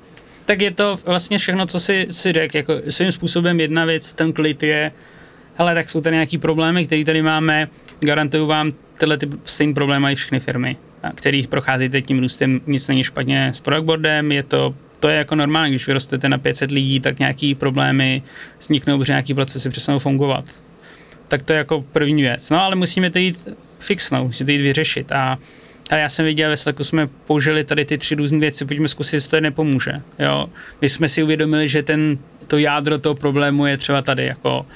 [0.44, 2.56] Tak je to vlastně všechno, co si, si řekl.
[2.56, 4.92] Jako svým způsobem jedna věc, ten klid je,
[5.54, 7.68] hele, tak jsou tady nějaký problémy, které tady máme,
[8.00, 10.76] garantuju vám, tyhle ty stejné problémy mají všechny firmy,
[11.14, 15.34] kterých prochází teď tím růstem, nic není špatně s productboardem, je to to je jako
[15.34, 18.22] normální, když vyrostete na 500 lidí, tak nějaký problémy
[18.60, 20.44] vzniknou, protože nějaký procesy přestanou fungovat.
[21.28, 22.50] Tak to je jako první věc.
[22.50, 23.48] No ale musíme to jít
[23.80, 25.12] fixnout, musíme to jít vyřešit.
[25.12, 25.38] A,
[25.90, 29.30] a já jsem viděl, Slacku jsme použili tady ty tři různé věci, pojďme zkusit, jestli
[29.30, 29.92] to nepomůže.
[30.18, 30.48] Jo?
[30.80, 34.66] My jsme si uvědomili, že ten, to jádro toho problému je třeba tady, jako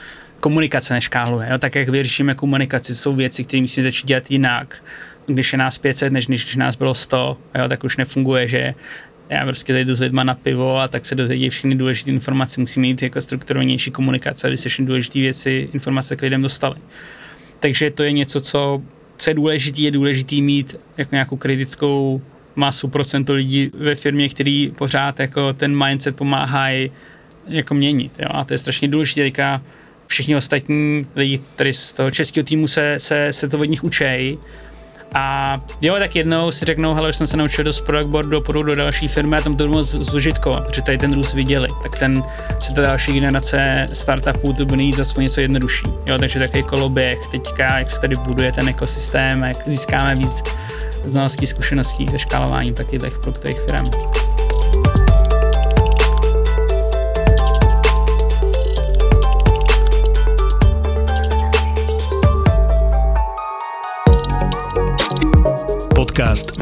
[0.41, 1.49] komunikace neškáluje.
[1.51, 1.59] Jo?
[1.59, 4.83] Tak jak vyřešíme komunikaci, jsou věci, které musíme začít dělat jinak
[5.27, 8.75] když je nás 500, než když nás bylo 100, jo, tak už nefunguje, že
[9.33, 12.61] já prostě zajdu s lidma na pivo a tak se dozvědí všechny důležité informace.
[12.61, 16.77] Musí mít jako strukturovanější komunikace, aby se všechny důležité věci, informace k lidem dostaly.
[17.61, 18.83] Takže to je něco, co,
[19.17, 22.23] co je důležité, je důležité mít jako nějakou kritickou
[22.57, 26.91] masu procento lidí ve firmě, který pořád jako ten mindset pomáhají
[27.47, 28.13] jako měnit.
[28.19, 28.29] Jo?
[28.31, 29.23] A to je strašně důležité.
[29.23, 29.63] Teďka
[30.07, 34.39] všichni ostatní lidi tady z toho českého týmu se, se, se to od nich učejí
[35.15, 38.63] a jo, tak jednou si řeknou, hele, už jsem se naučil do product boardu, půjdu
[38.63, 42.25] do další firmy a tam to moc zužitkovat, protože tady ten růst viděli, tak ten
[42.61, 45.87] se ta další generace startupů to bude jít zase něco jednodušší.
[46.07, 50.43] Jo, takže takový koloběh teďka, jak se tady buduje ten ekosystém, jak získáme víc
[51.05, 54.22] znalostí, zkušeností ve škálování takových produktových firm.
[66.13, 66.62] Podcast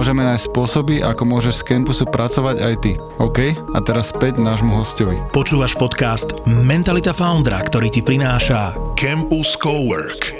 [0.09, 2.97] nájsť spôsoby, ako môžeš z campusu pracovať aj ty.
[3.21, 3.53] OK?
[3.53, 5.21] A teraz späť nášmu hostovi.
[5.29, 10.33] Počúvaš podcast Mentalita Foundra, ktorý ti prináša Campus Cowork.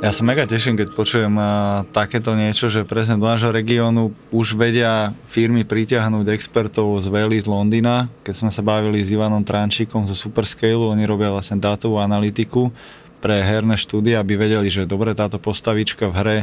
[0.00, 4.56] Ja sa mega teším, keď počujem uh, takéto niečo, že presne do nášho regiónu už
[4.56, 8.08] vedia firmy pritiahnuť expertov z Valley z Londýna.
[8.24, 12.72] Keď sme sa bavili s Ivanom Trančíkom zo Superscale, oni robia vlastne dátovú analytiku
[13.20, 16.38] pre herné štúdie, aby vedeli, že dobre, táto postavička v hre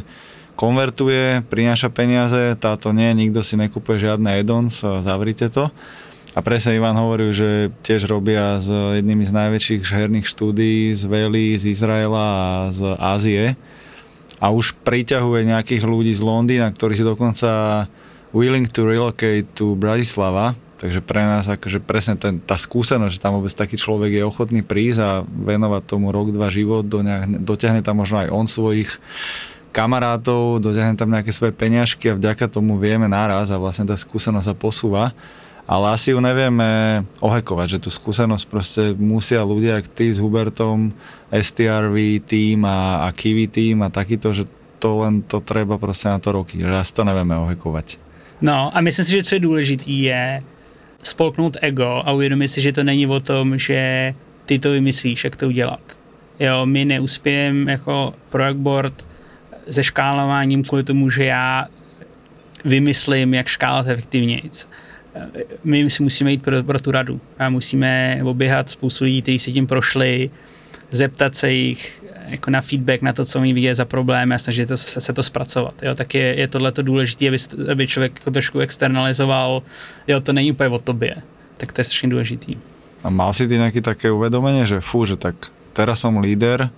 [0.62, 5.74] konvertuje, prináša peniaze, táto nie, nikto si nekúpuje žiadne add-ons, zavrite to.
[6.38, 11.58] A presne Ivan hovoril, že tiež robia s jednými z najväčších herných štúdií z Veli,
[11.58, 13.44] z Izraela a z Ázie.
[14.38, 17.84] A už priťahuje nejakých ľudí z Londýna, ktorí si dokonca
[18.32, 23.42] willing to relocate to Bratislava, takže pre nás akože presne ten, tá skúsenosť, že tam
[23.42, 27.84] vôbec taký človek je ochotný prísť a venovať tomu rok, dva život, do nejak, dotiahne
[27.84, 28.98] tam možno aj on svojich
[29.72, 34.48] kamarátov, dotiahne tam nejaké svoje peňažky a vďaka tomu vieme náraz a vlastne tá skúsenosť
[34.48, 35.16] sa posúva.
[35.64, 40.92] Ale asi ju nevieme ohekovať, že tú skúsenosť proste musia ľudia, ako ty s Hubertom,
[41.32, 44.52] STRV tým a, a Kiwi tým a takýto, že
[44.84, 48.02] to len to treba proste na to roky, že asi to nevieme ohekovať.
[48.42, 50.44] No a myslím si, že co je důležitý je,
[51.04, 54.14] spolknout ego a uvědomit si, že to není o tom, že
[54.46, 55.82] ty to vymyslíš, jak to udělat.
[56.40, 59.06] Jo, my neuspějeme jako project board
[59.70, 61.68] se škálováním kvůli tomu, že já
[62.66, 64.68] vymyslím, jak škálat efektivnějc.
[65.64, 69.52] My si musíme jít pro, pro tu radu a musíme oběhat spoustu lidí, kteří si
[69.52, 70.30] tím prošli,
[70.92, 74.66] zeptat se jich, jako na feedback, na to, co oni vidí za problém a snažit
[74.66, 75.84] to, se, se to zpracovat.
[75.84, 77.38] Jo, tak je, je tohle to důležité, aby,
[77.72, 79.64] aby člověk jako trošku externalizoval,
[80.08, 81.16] jo, to není úplně o tobě.
[81.58, 82.56] Tak to je strašně důležitý.
[83.04, 85.36] A mal si ty nějaké také uvědomění, že fú, že tak
[85.74, 86.70] teraz som líder,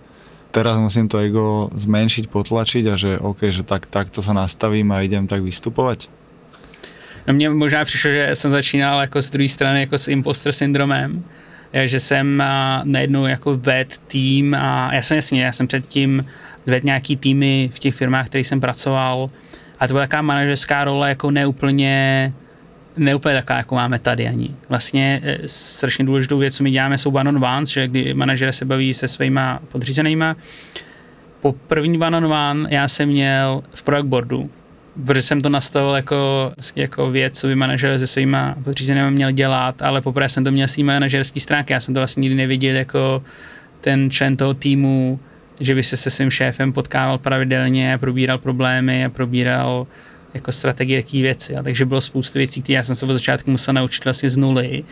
[0.54, 4.91] teraz musím to ego zmenšiť, potlačiť a že OK, že tak, tak to se nastavím
[4.93, 6.06] a idem tak vystupovat?
[7.28, 11.24] No mně možná přišlo, že jsem začínal jako z druhé strany jako s imposter syndromem,
[11.74, 12.43] že jsem
[12.84, 16.26] najednou jako ved tým a já jsem jasně, já jsem předtím
[16.66, 19.30] ved nějaký týmy v těch firmách, které jsem pracoval
[19.80, 22.34] a to byla taková manažerská role jako neúplně
[22.98, 24.56] neúplně taková, jako máme tady ani.
[24.70, 28.52] Vlastně e, strašně důležitou věc, co my děláme, jsou one on ones, že kdy manažer
[28.52, 30.36] se baví se svýma podřízenýma.
[31.41, 34.50] Po první one on one já jsem měl v project boardu
[35.06, 39.82] protože jsem to nastavil jako, jako věc, co by manažer se svýma podřízenými měl dělat,
[39.82, 42.76] ale poprvé jsem to měl s tím manažerský stránky, já jsem to vlastně nikdy neviděl
[42.76, 43.24] jako
[43.82, 45.20] ten člen toho týmu,
[45.60, 49.88] že by se se svým šéfem potkával pravidelně a probíral problémy a probíral
[50.34, 51.55] jako strategie, jaký věci.
[51.55, 54.38] A takže bylo spoustu věcí, které já jsem se od začátku musel naučit vlastně z
[54.38, 54.84] nuly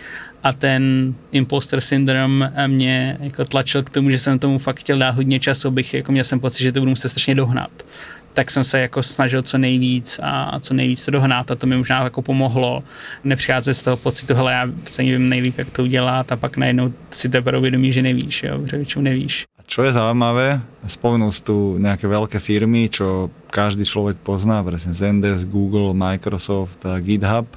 [0.44, 5.16] a ten imposter syndrom mě jako tlačil k tomu, že jsem tomu fakt chtěl dát
[5.16, 7.72] hodně času, bych jako měl jsem pocit, že to budu muset strašně dohnat
[8.34, 11.78] tak jsem se jako snažil co nejvíc a co nejvíc to dohnat a to mi
[11.78, 12.84] možná jako pomohlo
[13.24, 16.94] nepřicházet z toho pocitu, hele já se nevím nejlíp, jak to udělat a pak najednou
[17.10, 19.46] si teprve uvědomí, že nevíš, jo, že většinou nevíš.
[19.72, 25.48] Čo je zaujímavé, spomenul si tu nejaké veľké firmy, čo každý človek pozná, presne Zendesk,
[25.48, 27.48] Google, Microsoft, GitHub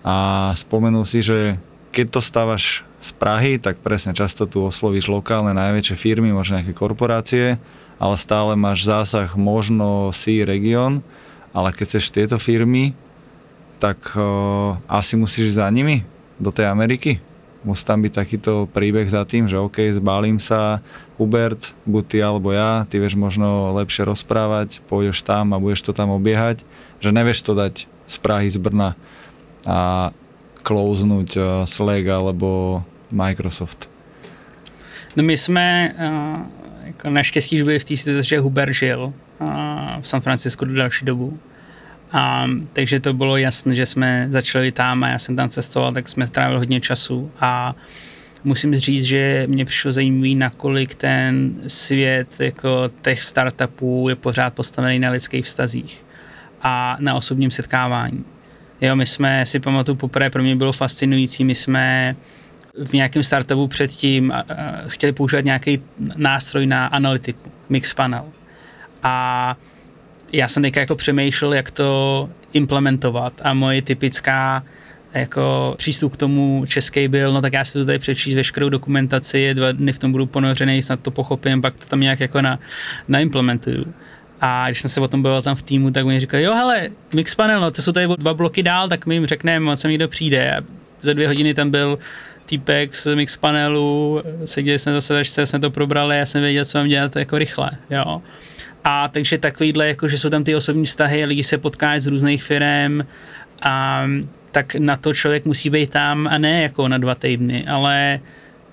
[0.00, 1.60] a spomenul si, že
[1.92, 6.72] keď to stávaš z Prahy, tak presne často tu oslovíš lokálne najväčšie firmy, možno nejaké
[6.72, 7.60] korporácie
[8.00, 11.04] ale stále máš zásah možno si region,
[11.52, 12.96] ale keď chceš tieto firmy,
[13.76, 16.00] tak uh, asi musíš za nimi
[16.40, 17.20] do tej Ameriky.
[17.60, 20.80] Musí tam byť takýto príbeh za tým, že OK, zbalím sa,
[21.20, 25.92] Hubert, buď ty alebo ja, ty vieš možno lepšie rozprávať, pôjdeš tam a budeš to
[25.92, 26.64] tam obiehať,
[27.04, 28.96] že nevieš to dať z Prahy, z Brna
[29.68, 30.10] a
[30.64, 32.80] closenúť uh, Slack alebo
[33.12, 33.92] Microsoft.
[35.16, 40.06] No my jsme uh jako naštěstí byli v té situaci, že Huber žil a v
[40.06, 41.38] San Francisco do další dobu.
[42.12, 46.08] A, takže to bylo jasné, že jsme začali tam a já jsem tam cestoval, tak
[46.08, 47.74] jsme strávili hodně času a
[48.44, 54.98] musím říct, že mě přišlo zajímavý, nakolik ten svět jako těch startupů je pořád postavený
[54.98, 56.04] na lidských vztazích
[56.62, 58.24] a na osobním setkávání.
[58.80, 62.16] Jo, my jsme, si pamatuju, poprvé pro mě bylo fascinující, my jsme
[62.84, 64.32] v nějakém startupu předtím
[64.86, 65.82] chtěli používat nějaký
[66.16, 68.24] nástroj na analytiku, Mixpanel.
[69.02, 69.56] A
[70.32, 74.64] já jsem teďka jako přemýšlel, jak to implementovat a moje typická
[75.14, 79.54] jako přístup k tomu český byl, no tak já si to tady přečíst veškerou dokumentaci,
[79.54, 82.58] dva dny v tom budu ponořený, snad to pochopím, pak to tam nějak jako na,
[83.08, 83.94] naimplementuju.
[84.40, 86.88] A když jsem se o tom bavil tam v týmu, tak oni říkali, jo hele,
[87.14, 90.08] Mixpanel, no to jsou tady dva bloky dál, tak my jim řekneme, co mi někdo
[90.08, 90.56] přijde.
[90.56, 90.60] A
[91.02, 91.96] za dvě hodiny tam byl
[92.46, 96.88] týpek z mix panelu, seděli jsme zase, jsme to probrali, já jsem věděl, co mám
[96.88, 98.22] dělat jako rychle, jo.
[98.84, 102.42] A takže takovýhle, jako že jsou tam ty osobní vztahy, lidi se potkají z různých
[102.42, 103.00] firm
[103.62, 104.04] a
[104.50, 108.20] tak na to člověk musí být tam a ne jako na dva týdny, ale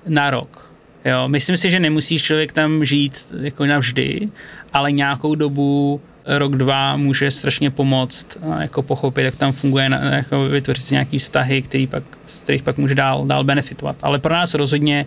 [0.07, 0.71] na rok.
[1.05, 4.25] Jo, myslím si, že nemusí člověk tam žít jako navždy,
[4.73, 10.83] ale nějakou dobu rok, dva může strašně pomoct jako pochopit, jak tam funguje, jako vytvořit
[10.83, 13.95] si nějaký vztahy, který pak, z kterých pak může dál, dál benefitovat.
[14.01, 15.05] Ale pro nás rozhodně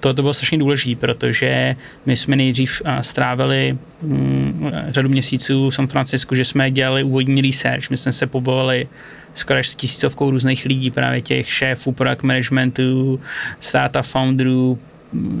[0.00, 5.86] to, to bylo strašně důležité, protože my jsme nejdřív strávili hm, řadu měsíců v San
[5.86, 8.88] Francisku, že jsme dělali úvodní research, my jsme se pobavili
[9.34, 13.20] skoro až s tisícovkou různých lidí, právě těch šéfů product managementu,
[13.60, 14.78] startup founderů,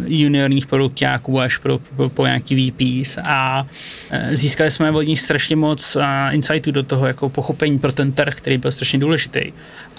[0.06, 3.66] juniorních produktáků až pro, pro, pro nějaký VPs a
[4.10, 5.96] e, získali jsme od nich strašně moc
[6.30, 9.52] insightů do toho, jako pochopení pro ten trh, který byl strašně důležitý.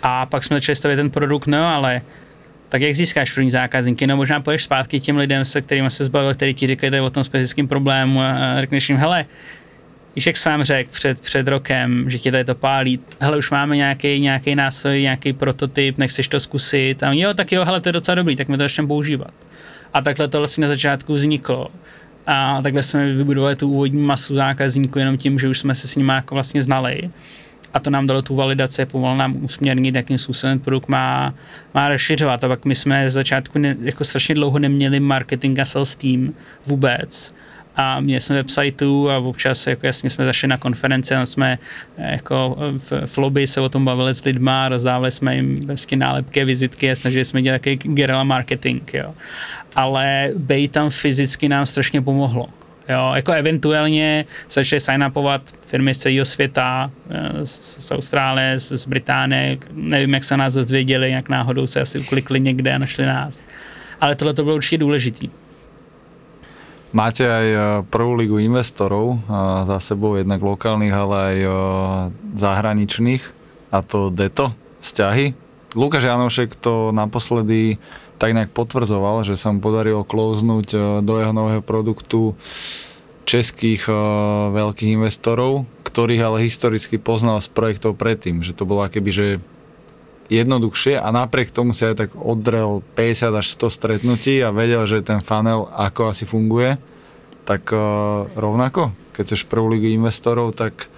[0.04, 2.02] A pak jsme začali stavět ten produkt, no ale
[2.70, 4.08] tak jak získáš první zákazníky?
[4.08, 7.24] No možná půjdeš zpátky těm lidem, se kterými se zbavil, který ti říkají o tom
[7.24, 9.26] specifickém problému a řekneš jim, hele,
[10.18, 13.76] Víš, jak sám řekl před, před rokem, že ti tady to pálí, hele, už máme
[13.76, 17.04] nějaký, nějaký nástroj, nějaký prototyp, nechceš to zkusit.
[17.04, 19.32] A jo, tak jo, hele, to je docela dobrý, tak my to začneme používat.
[19.94, 21.68] A takhle to vlastně na začátku vzniklo.
[22.28, 25.96] A takhle jsme vybudovali tu úvodní masu zákazníků jenom tím, že už jsme se s
[25.96, 27.10] nimi jako vlastně znali.
[27.74, 31.34] A to nám dalo tu validaci, pomohlo nám usměrnit, jakým způsobem produkt má,
[31.74, 32.44] má rozšiřovat.
[32.44, 36.34] A pak my jsme z začátku ne, jako strašně dlouho neměli marketing a sales team
[36.66, 37.34] vůbec
[37.78, 41.60] a měli jsme websiteu a občas jako jasně jsme zašli na konference a jsme
[41.98, 45.98] eh, jako v, v lobby se o tom bavili s lidma, rozdávali jsme jim vlastně
[45.98, 49.14] nálepky, vizitky a snažili jsme dělat takový guerrilla marketing, jo.
[49.76, 52.46] Ale být tam fyzicky nám strašně pomohlo.
[52.90, 58.88] Jo, jako eventuálně začaly sign-upovat firmy z celého světa, eh, z, z Austrálie, z, z
[58.88, 63.44] Británie, nevím, jak se nás dozvěděli, jak náhodou se asi uklikli někde a našli nás.
[64.02, 65.30] Ale tohle to bylo určitě důležitý.
[66.96, 67.60] Máte aj e,
[67.92, 69.18] prvú ligu investorov e,
[69.68, 71.38] za sebou, jednak lokálnych, ale aj
[72.32, 73.24] zahraničných,
[73.72, 75.36] a to DETO, vzťahy.
[75.76, 77.76] Lukáš Janošek to naposledy
[78.18, 82.34] tak nejak potvrdzoval, že sa mu podarilo klouznúť do jeho nového produktu
[83.28, 83.86] českých
[84.56, 89.28] veľkých investorov, ktorých ale historicky poznal z projektov predtým, že to bolo akéby, že
[90.28, 95.04] jednoduchšie a napriek tomu si aj tak odrel 50 až 100 stretnutí a vedel, že
[95.04, 96.76] ten funnel ako asi funguje,
[97.48, 100.92] tak uh, rovnako, keď chceš prvú ligu investorov, tak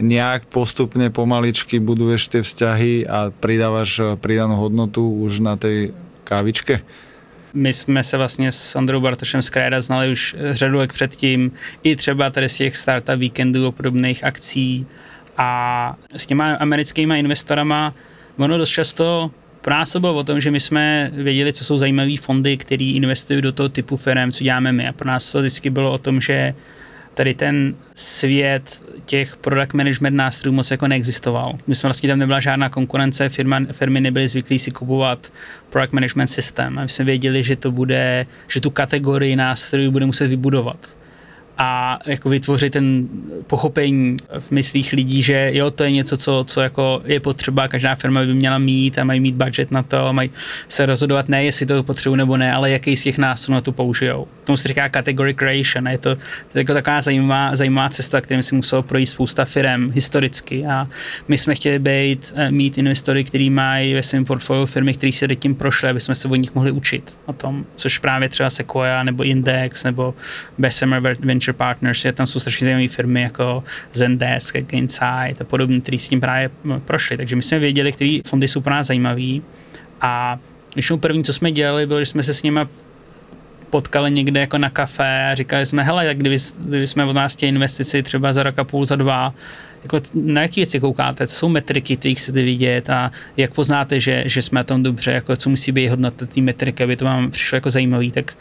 [0.00, 5.92] nejak postupne pomaličky buduješ tie vzťahy a pridávaš pridanú hodnotu už na tej
[6.32, 6.80] kávičke.
[7.54, 11.52] My jsme se vlastně s Androu Bartošem z Krajda znali už řadu let předtím,
[11.82, 14.86] i třeba tady z těch startup víkendů a podobných akcí
[15.36, 15.48] a
[16.16, 17.94] s těma americkými investorama
[18.38, 19.30] ono dost často
[19.62, 23.42] pro nás bylo o tom, že my jsme věděli, co jsou zajímavé fondy, které investují
[23.42, 24.88] do toho typu firm, co děláme my.
[24.88, 26.54] A pro nás to vždycky bylo o tom, že
[27.14, 31.56] tady ten svět těch product management nástrojů moc jako neexistoval.
[31.66, 35.32] My jsme vlastně tam nebyla žádná konkurence, firma, firmy nebyly zvyklí si kupovat
[35.70, 36.80] product management systém.
[36.82, 41.01] My jsme věděli, že to bude, že tu kategorii nástrojů bude muset vybudovat
[41.62, 43.08] a jako vytvořit ten
[43.46, 47.94] pochopení v myslích lidí, že jo, to je něco, co, co jako je potřeba, každá
[47.94, 50.30] firma by měla mít a mají mít budget na to, mají
[50.68, 53.72] se rozhodovat ne, jestli to potřebují nebo ne, ale jaký z těch nástrojů na to
[53.72, 54.28] použijou.
[54.44, 58.42] Tomu se říká category creation, je to, to je jako taková zajímavá, zajímavá cesta, kterým
[58.42, 60.88] si muselo projít spousta firm historicky a
[61.28, 65.28] my jsme chtěli být, eh, mít investory, který mají ve svém portfoliu firmy, které se
[65.28, 69.02] tím prošly, aby jsme se od nich mohli učit o tom, což právě třeba Sequoia
[69.02, 70.14] nebo Index nebo
[70.58, 75.98] Bessemer Venture Partners, je tam jsou strašně zajímavé firmy jako Zendesk, Insight a podobně, které
[75.98, 76.50] s tím právě
[76.84, 77.16] prošly.
[77.16, 79.40] Takže my jsme věděli, které fondy jsou pro nás zajímavé.
[80.00, 80.38] A
[80.74, 82.60] když první, co jsme dělali, bylo, že jsme se s nimi
[83.70, 87.36] potkali někde jako na kafe a říkali jsme, hele, tak kdyby, kdyby jsme od nás
[87.42, 89.34] investici třeba za rok a půl, za dva,
[89.82, 94.24] jako na jaký věci koukáte, co jsou metriky, které chcete vidět a jak poznáte, že,
[94.26, 97.56] že jsme tom dobře, jako co musí být hodnota té metriky, aby to vám přišlo
[97.56, 98.36] jako zajímavý, tak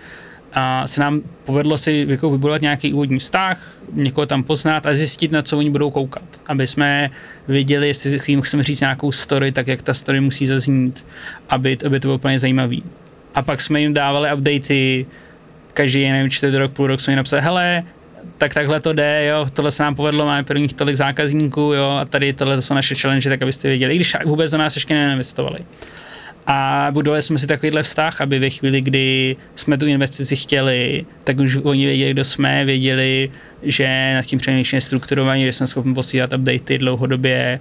[0.53, 5.31] a se nám povedlo si jako vybudovat nějaký úvodní vztah, někoho tam poznat a zjistit,
[5.31, 6.23] na co oni budou koukat.
[6.47, 7.09] Aby jsme
[7.47, 11.05] viděli, jestli jim chceme říct nějakou story, tak jak ta story musí zaznít,
[11.49, 12.83] aby, aby to bylo úplně zajímavý.
[13.35, 15.05] A pak jsme jim dávali updaty,
[15.73, 17.83] každý, nevím, čtyři rok, půl rok jsme jim napsali, hele,
[18.37, 22.05] tak takhle to jde, jo, tohle se nám povedlo, máme prvních tolik zákazníků, jo, a
[22.05, 25.59] tady tohle jsou naše challenge, tak abyste věděli, i když vůbec do nás ještě neinvestovali.
[26.47, 31.39] A budovali jsme si takovýhle vztah, aby ve chvíli, kdy jsme tu investici chtěli, tak
[31.39, 33.31] už oni věděli, kdo jsme, věděli,
[33.63, 37.59] že nad tím přemýšlíme strukturovaně, že jsme schopni posílat updaty dlouhodobě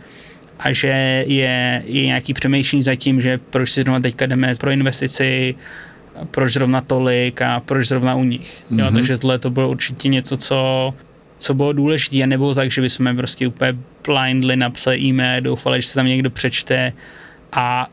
[0.59, 4.71] a že je, je nějaký přemýšlení za tím, že proč si zrovna teďka jdeme pro
[4.71, 5.55] investici,
[6.31, 8.65] proč zrovna tolik a proč zrovna u nich.
[8.71, 8.79] Mm-hmm.
[8.79, 8.95] Jo, mhm.
[8.95, 10.95] takže tohle to bylo určitě něco, co,
[11.39, 13.77] co bylo důležité a nebylo tak, že bychom prostě úplně
[14.07, 16.93] blindly napsali e-mail, doufali, že se tam někdo přečte
[17.53, 17.87] a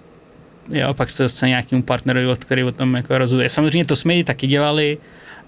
[0.69, 3.49] jo, pak se dostane nějakému partnerovi, který o tom jako rozhoduje.
[3.49, 4.97] Samozřejmě to jsme i taky dělali,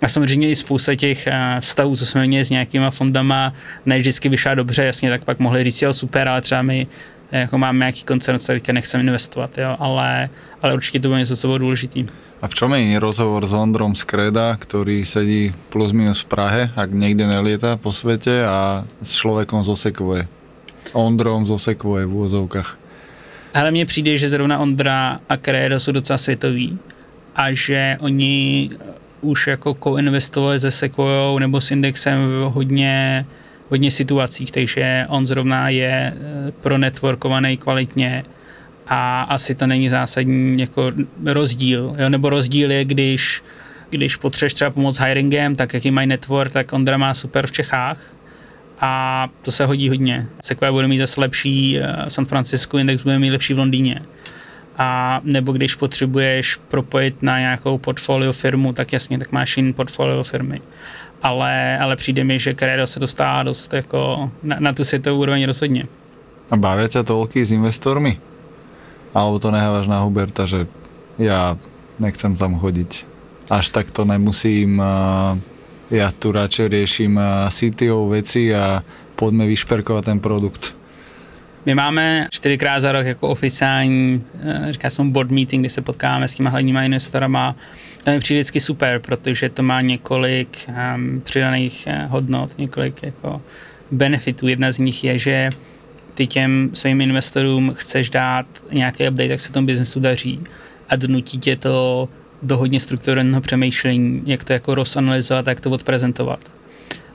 [0.01, 3.53] a samozřejmě i spousta těch eh, vztahů, co jsme měli s nějakýma fondama,
[3.86, 6.88] ne vždycky vyšla dobře, jasně, tak pak mohli říct, jo, super, ale třeba my
[7.32, 10.30] eh, jako máme nějaký koncern, co teďka nechceme investovat, jo, ale,
[10.61, 12.05] ale určitě to bylo něco, co bylo důležitý.
[12.41, 16.61] A v čom je rozhovor s Ondrom z Kreda, ktorý sedí plus minus v Prahe,
[16.72, 20.24] ak niekde nelieta po svete a s človekom z Osekvoje?
[20.95, 22.79] Ondrom z Osekvoje v úvozovkách.
[23.54, 26.80] Ale mně přijde, že zrovna Ondra a Credo jsou docela světový
[27.36, 28.70] a že oni
[29.22, 33.26] už jako koinvestovali se Sequoia nebo s Indexem v hodně,
[33.70, 38.24] hodně situacích, takže on zrovna je eh, pro networkovaný kvalitně
[38.88, 40.91] a asi to není zásadní jako
[41.26, 42.10] rozdíl, jo?
[42.10, 43.43] nebo rozdíl je, když
[43.89, 48.14] když potřebuješ třeba pomoct hiringem, tak jaký mají network, tak Ondra má super v Čechách
[48.80, 50.28] a to se hodí hodně.
[50.44, 54.02] Sequoia bude mít zase lepší eh, San Francisco, Index bude mít lepší v Londýně.
[54.78, 60.24] A nebo když potřebuješ propojit na nějakou portfolio firmu, tak jasně, tak máš jiný portfolio
[60.24, 60.62] firmy.
[61.22, 65.46] Ale, ale přijde mi, že Credo se dostává dost jako na, na tu světovou úroveň
[65.46, 65.84] rozhodně.
[66.52, 68.18] A baví se toľky s investormi?
[69.14, 70.68] Alebo to neháváš na Huberta, že
[71.20, 71.58] já
[72.00, 73.08] nechcem tam chodit?
[73.50, 74.82] Až tak to nemusím
[75.92, 77.20] ja tu radšej riešim
[77.50, 78.86] CTO veci a
[79.16, 80.80] poďme vyšperkovat ten produkt.
[81.66, 86.28] My máme čtyřikrát za rok jako oficiální, eh, říká se board meeting, kdy se potkáme
[86.28, 87.56] s těma hlavníma investorama.
[88.04, 93.42] To mi přijde vždycky super, protože to má několik um, přidaných uh, hodnot, několik jako
[93.92, 94.48] benefitů.
[94.48, 95.50] Jedna z nich je, že
[96.14, 100.40] ty těm svým investorům chceš dát nějaký update, jak se tomu biznesu daří
[100.90, 102.10] a donutí tě to
[102.42, 106.52] do hodně strukturovaného přemýšlení, jak to jako rozanalizovat, jak to odprezentovat.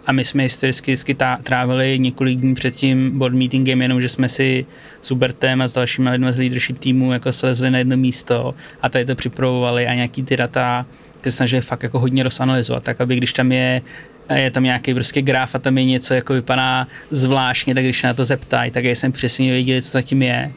[0.07, 4.29] A my jsme historicky vždycky trávili několik dní před tím board meetingem, jenom že jsme
[4.29, 4.66] si
[5.03, 8.89] s Hubertem a s dalšími lidmi z leadership týmu jako slezli na jedno místo a
[8.89, 10.87] tady to připravovali a nějaký ty data
[11.22, 13.83] se snažili fakt jako hodně rozanalizovat, tak aby když tam je
[14.35, 18.07] je tam nějaký prostě graf a tam je něco, jako vypadá zvláštně, tak když se
[18.07, 20.53] na to zeptají, tak jsem přesně věděl, co zatím je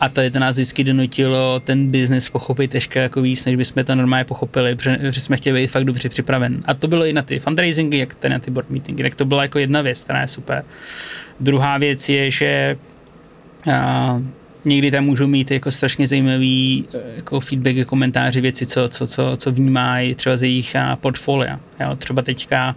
[0.00, 3.84] a to, je to nás vždycky donutilo ten biznis pochopit ještě jako víc, než bychom
[3.84, 6.60] to normálně pochopili, protože, že jsme chtěli být fakt dobře připraven.
[6.64, 9.24] A to bylo i na ty fundraisingy, jak ten na ty board meetingy, tak to
[9.24, 10.64] byla jako jedna věc, která je super.
[11.40, 12.76] Druhá věc je, že
[13.72, 14.22] a,
[14.64, 16.84] někdy tam můžou mít jako strašně zajímavý
[17.16, 21.60] jako feedback, komentáře, věci, co, co, co, co vnímají třeba z jejich portfolia.
[21.80, 22.76] Jo, třeba teďka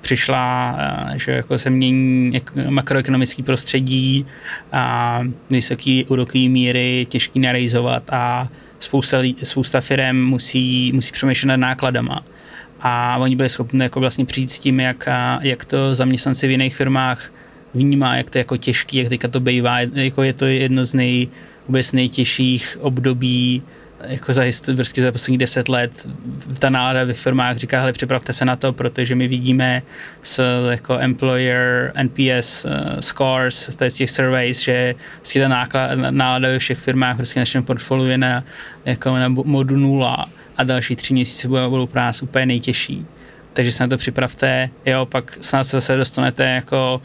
[0.00, 4.26] přišla, eh, že jako se mění makroekonomické prostředí
[4.72, 5.20] a
[5.50, 8.48] vysoké úrokové míry, těžký narejzovat a
[8.78, 12.24] spousta, spousta firm musí, musí přemýšlet nad nákladama.
[12.80, 15.08] A oni byli schopni jako vlastně přijít s tím, jak,
[15.40, 17.32] jak to zaměstnanci v jiných firmách
[17.74, 20.94] vnímá, jak to je jako těžký, jak teďka to bývá, jako je to jedno z
[20.94, 21.28] nej,
[21.68, 23.62] vůbec nejtěžších období
[24.06, 24.42] jako za,
[24.76, 26.06] prostě za poslední deset let
[26.58, 29.82] ta nálada ve firmách říká, hele, připravte se na to, protože my vidíme
[30.22, 30.40] z
[30.70, 36.78] jako employer NPS uh, scores, z těch surveys, že prostě ta náklad, nálada ve všech
[36.78, 38.44] firmách prostě našem portfoliu je na,
[38.84, 40.26] jako na modu nula
[40.56, 43.06] a další tři měsíce budou, budou pro nás úplně nejtěžší.
[43.52, 47.02] Takže se na to připravte, jo, pak snad se zase dostanete jako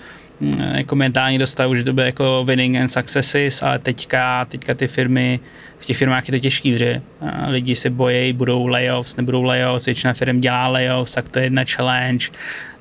[0.73, 5.39] jako mentální dostavu, že to bude jako winning and successes, ale teďka, teďka ty firmy
[5.79, 7.01] v těch firmách je to těžký, že
[7.47, 11.63] lidi se bojí, budou layoffs, nebudou layoffs, většina firm dělá layoffs, tak to je jedna
[11.75, 12.25] challenge.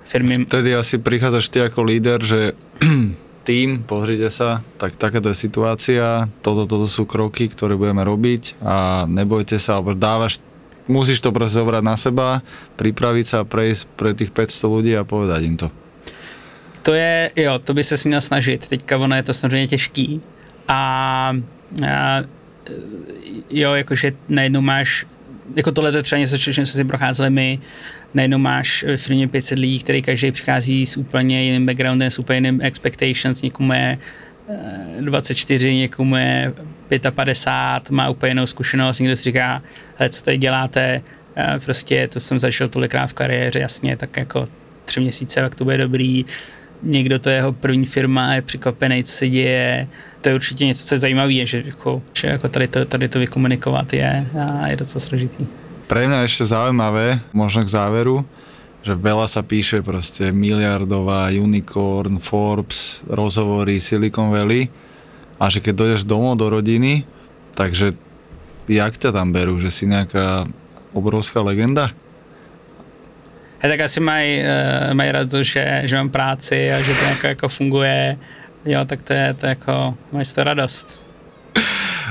[0.05, 0.44] Firmy...
[0.44, 2.52] Vtedy asi prichádzaš ty jako líder, že
[3.44, 9.05] tým, pozrite sa, tak takáto je situácia, toto, toto sú kroky, ktoré budeme robiť a
[9.05, 10.40] nebojte sa, alebo dávaš,
[10.88, 12.28] musíš to proste zobrať na seba,
[12.80, 15.68] pripraviť sa a prejsť pre tých 500 ľudí a povedať im to.
[16.85, 18.68] To je, jo, to by se měl snažit.
[18.68, 20.20] Teďka ono je to samozřejmě těžký.
[20.68, 21.37] A,
[21.89, 22.22] a
[23.51, 25.07] jo, jakože najednou máš,
[25.57, 27.59] jako tohle je třeba něco, čím jsme si procházeli my,
[28.14, 32.37] najednou máš v firmě 500 lidí, který každý přichází s úplně jiným backgroundem, s úplně
[32.37, 33.99] jiným expectations, někomu je
[35.01, 36.53] 24, eh, někomu je
[37.11, 39.62] 55, má úplně jinou zkušenost, někdo si říká,
[39.97, 41.03] hele, co tady děláte,
[41.37, 44.47] eh, prostě to jsem zažil tolikrát v kariéře, jasně, tak jako
[44.85, 46.24] tři měsíce, jak to bude dobrý,
[46.83, 49.89] někdo to je jeho první firma, je překvapený, co se děje,
[50.20, 53.18] to je určitě něco, co je zajímavé, že, jako, že jako tady, to, tady to
[53.18, 55.45] vykomunikovat je, a je docela složitý.
[55.85, 58.25] Pre mňa ešte zaujímavé, možno k záveru,
[58.81, 64.72] že veľa sa píše proste miliardová, unicorn, Forbes, rozhovory, Silicon Valley
[65.37, 67.05] a že keď dojdeš domov do rodiny,
[67.53, 67.93] takže
[68.64, 70.49] jak ťa tam berú, že si nejaká
[70.97, 71.93] obrovská legenda?
[73.64, 77.26] He, tak asi mají, uh, mají rád, že, že mám práci a že to jako,
[77.26, 78.18] jako funguje
[78.64, 81.04] Jo, tak to je, to jako, máš to radost.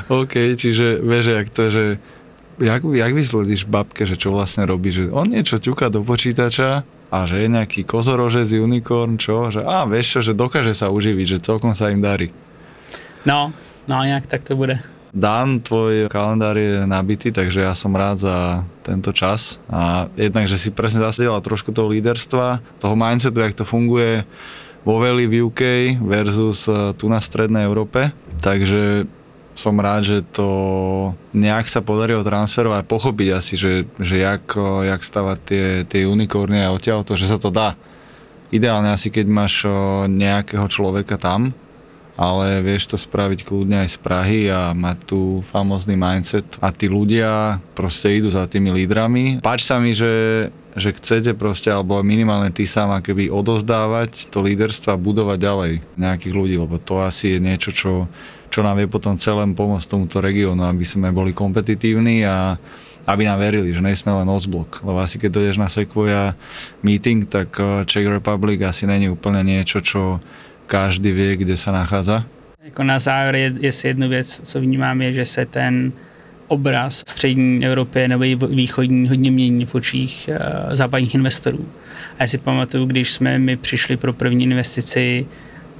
[0.07, 1.83] OK, čiže vieš, jak to, že
[2.59, 7.17] jak, jak vysledíš babke, že čo vlastne robí, že on niečo ťuka do počítača a
[7.25, 11.45] že je nejaký kozorožec, unicorn, čo, že a vieš čo, že dokáže sa uživiť, že
[11.45, 12.29] celkom sa im darí.
[13.25, 13.49] No,
[13.89, 14.77] no nejak tak to bude.
[15.13, 18.37] Dan, tvoj kalendár je nabitý, takže ja som rád za
[18.81, 23.61] tento čas a jednak, že si presne zasedela trošku toho líderstva, toho mindsetu, jak to
[23.61, 24.25] funguje,
[24.83, 25.61] vo Valley v UK
[26.03, 28.11] versus eh, tu na strednej Európe.
[28.43, 29.07] Takže
[29.53, 30.49] som rád, že to
[31.37, 36.73] nejak sa podarilo transferovať pochopiť asi, že, že jak, jak stavať tie, tie unikorny a
[36.73, 37.77] odtiaľ to, že sa to dá.
[38.49, 39.69] Ideálne asi, keď máš
[40.09, 41.53] nejakého človeka tam,
[42.13, 46.85] ale vieš to spraviť kľudne aj z Prahy a mať tu famózny mindset a tí
[46.85, 49.41] ľudia proste idú za tými lídrami.
[49.41, 50.47] Páči sa mi, že,
[50.77, 56.33] že chcete proste, alebo minimálne ty sám keby odozdávať to líderstvo a budovať ďalej nejakých
[56.33, 58.05] ľudí, lebo to asi je niečo, čo,
[58.53, 62.61] čo nám vie potom celém pomôcť tomuto regiónu, aby sme boli kompetitívni a
[63.03, 64.79] aby nám verili, že nejsme len ozblok.
[64.79, 66.39] Lebo asi keď dojdeš na Sequoia
[66.85, 70.23] meeting, tak eh, Czech Republic asi není úplne niečo, čo
[70.73, 72.25] každý vie, kde sa nachádza.
[72.65, 75.93] Jako na závěr je, je jednu věc, co vnímám, je, že se ten
[76.47, 81.65] obraz střední Evropy nebo i východní hodně mění v očích uh, západních investorů.
[82.17, 85.25] A já si pamatuju, když jsme my přišli pro první investici,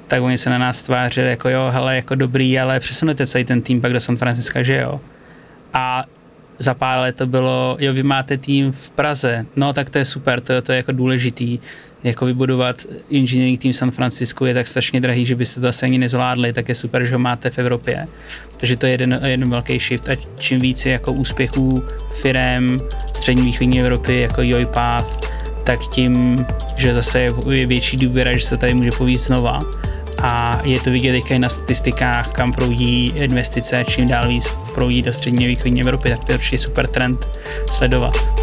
[0.08, 3.62] tak oni se na nás tvářili jako jo, hele, jako dobrý, ale přesunete celý ten
[3.62, 5.02] tým pak do San Francisca, že jo.
[5.74, 6.04] A
[6.60, 10.06] za pár let to bylo, jo, vy máte tým v Praze, no tak to je
[10.06, 11.60] super, to, to je jako důležitý
[12.04, 15.98] jako vybudovat engineering tým San Francisco je tak strašně drahý, že byste to asi ani
[15.98, 18.06] nezvládli, tak je super, že ho máte v Evropě.
[18.58, 21.74] Takže to je jeden, jeden velký shift a čím více jako úspěchů
[22.22, 22.68] firem
[23.14, 25.34] střední východní Evropy jako UiPath,
[25.64, 26.36] tak tím,
[26.78, 27.20] že zase
[27.52, 29.60] je větší důvěra, že se tady může povíct znova
[30.22, 35.14] a je to vidět i na statistikách, kam proudí investice, čím dál víc proudí do
[35.14, 38.43] střední východní Evropy, tak to je určitě super trend sledovat.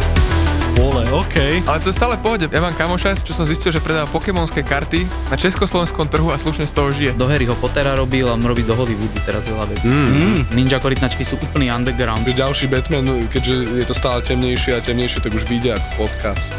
[0.81, 1.61] vole, OK.
[1.69, 2.49] Ale to je stále pohode.
[2.49, 6.65] Ja mám kamoša, čo som zistil, že predáva pokémonské karty na československom trhu a slušne
[6.65, 7.11] z toho žije.
[7.13, 9.85] Do Harryho Pottera robil a robí do Hollywoodu teraz veľa vecí.
[9.85, 10.09] Mm.
[10.09, 10.41] Mm.
[10.57, 12.25] Ninja korytnačky sú úplný underground.
[12.25, 16.57] Že ďalší Batman, keďže je to stále temnejšie a temnejšie, tak už vyjde ako podcast.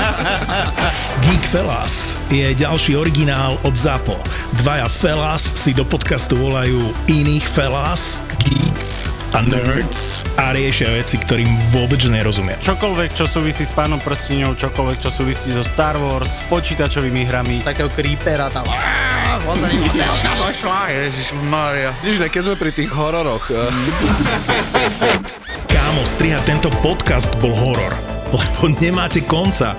[1.24, 4.18] Geek Fellas je ďalší originál od ZAPO.
[4.64, 8.69] Dvaja Fellas si do podcastu volajú iných Fellas, Geeks
[9.30, 12.58] a nerds a riešia veci, ktorým vôbec nerozumia.
[12.58, 17.62] Čokoľvek, čo súvisí s pánom prstiňou, čokoľvek, čo súvisí so Star Wars, s počítačovými hrami.
[17.62, 18.66] Takého creepera tam.
[20.90, 21.90] Ježišmarja.
[22.02, 23.44] Vidíš, keď sme pri tých hororoch.
[23.54, 23.70] Eh.
[25.70, 27.94] Kámo, strihať tento podcast bol horor,
[28.34, 29.78] lebo nemáte konca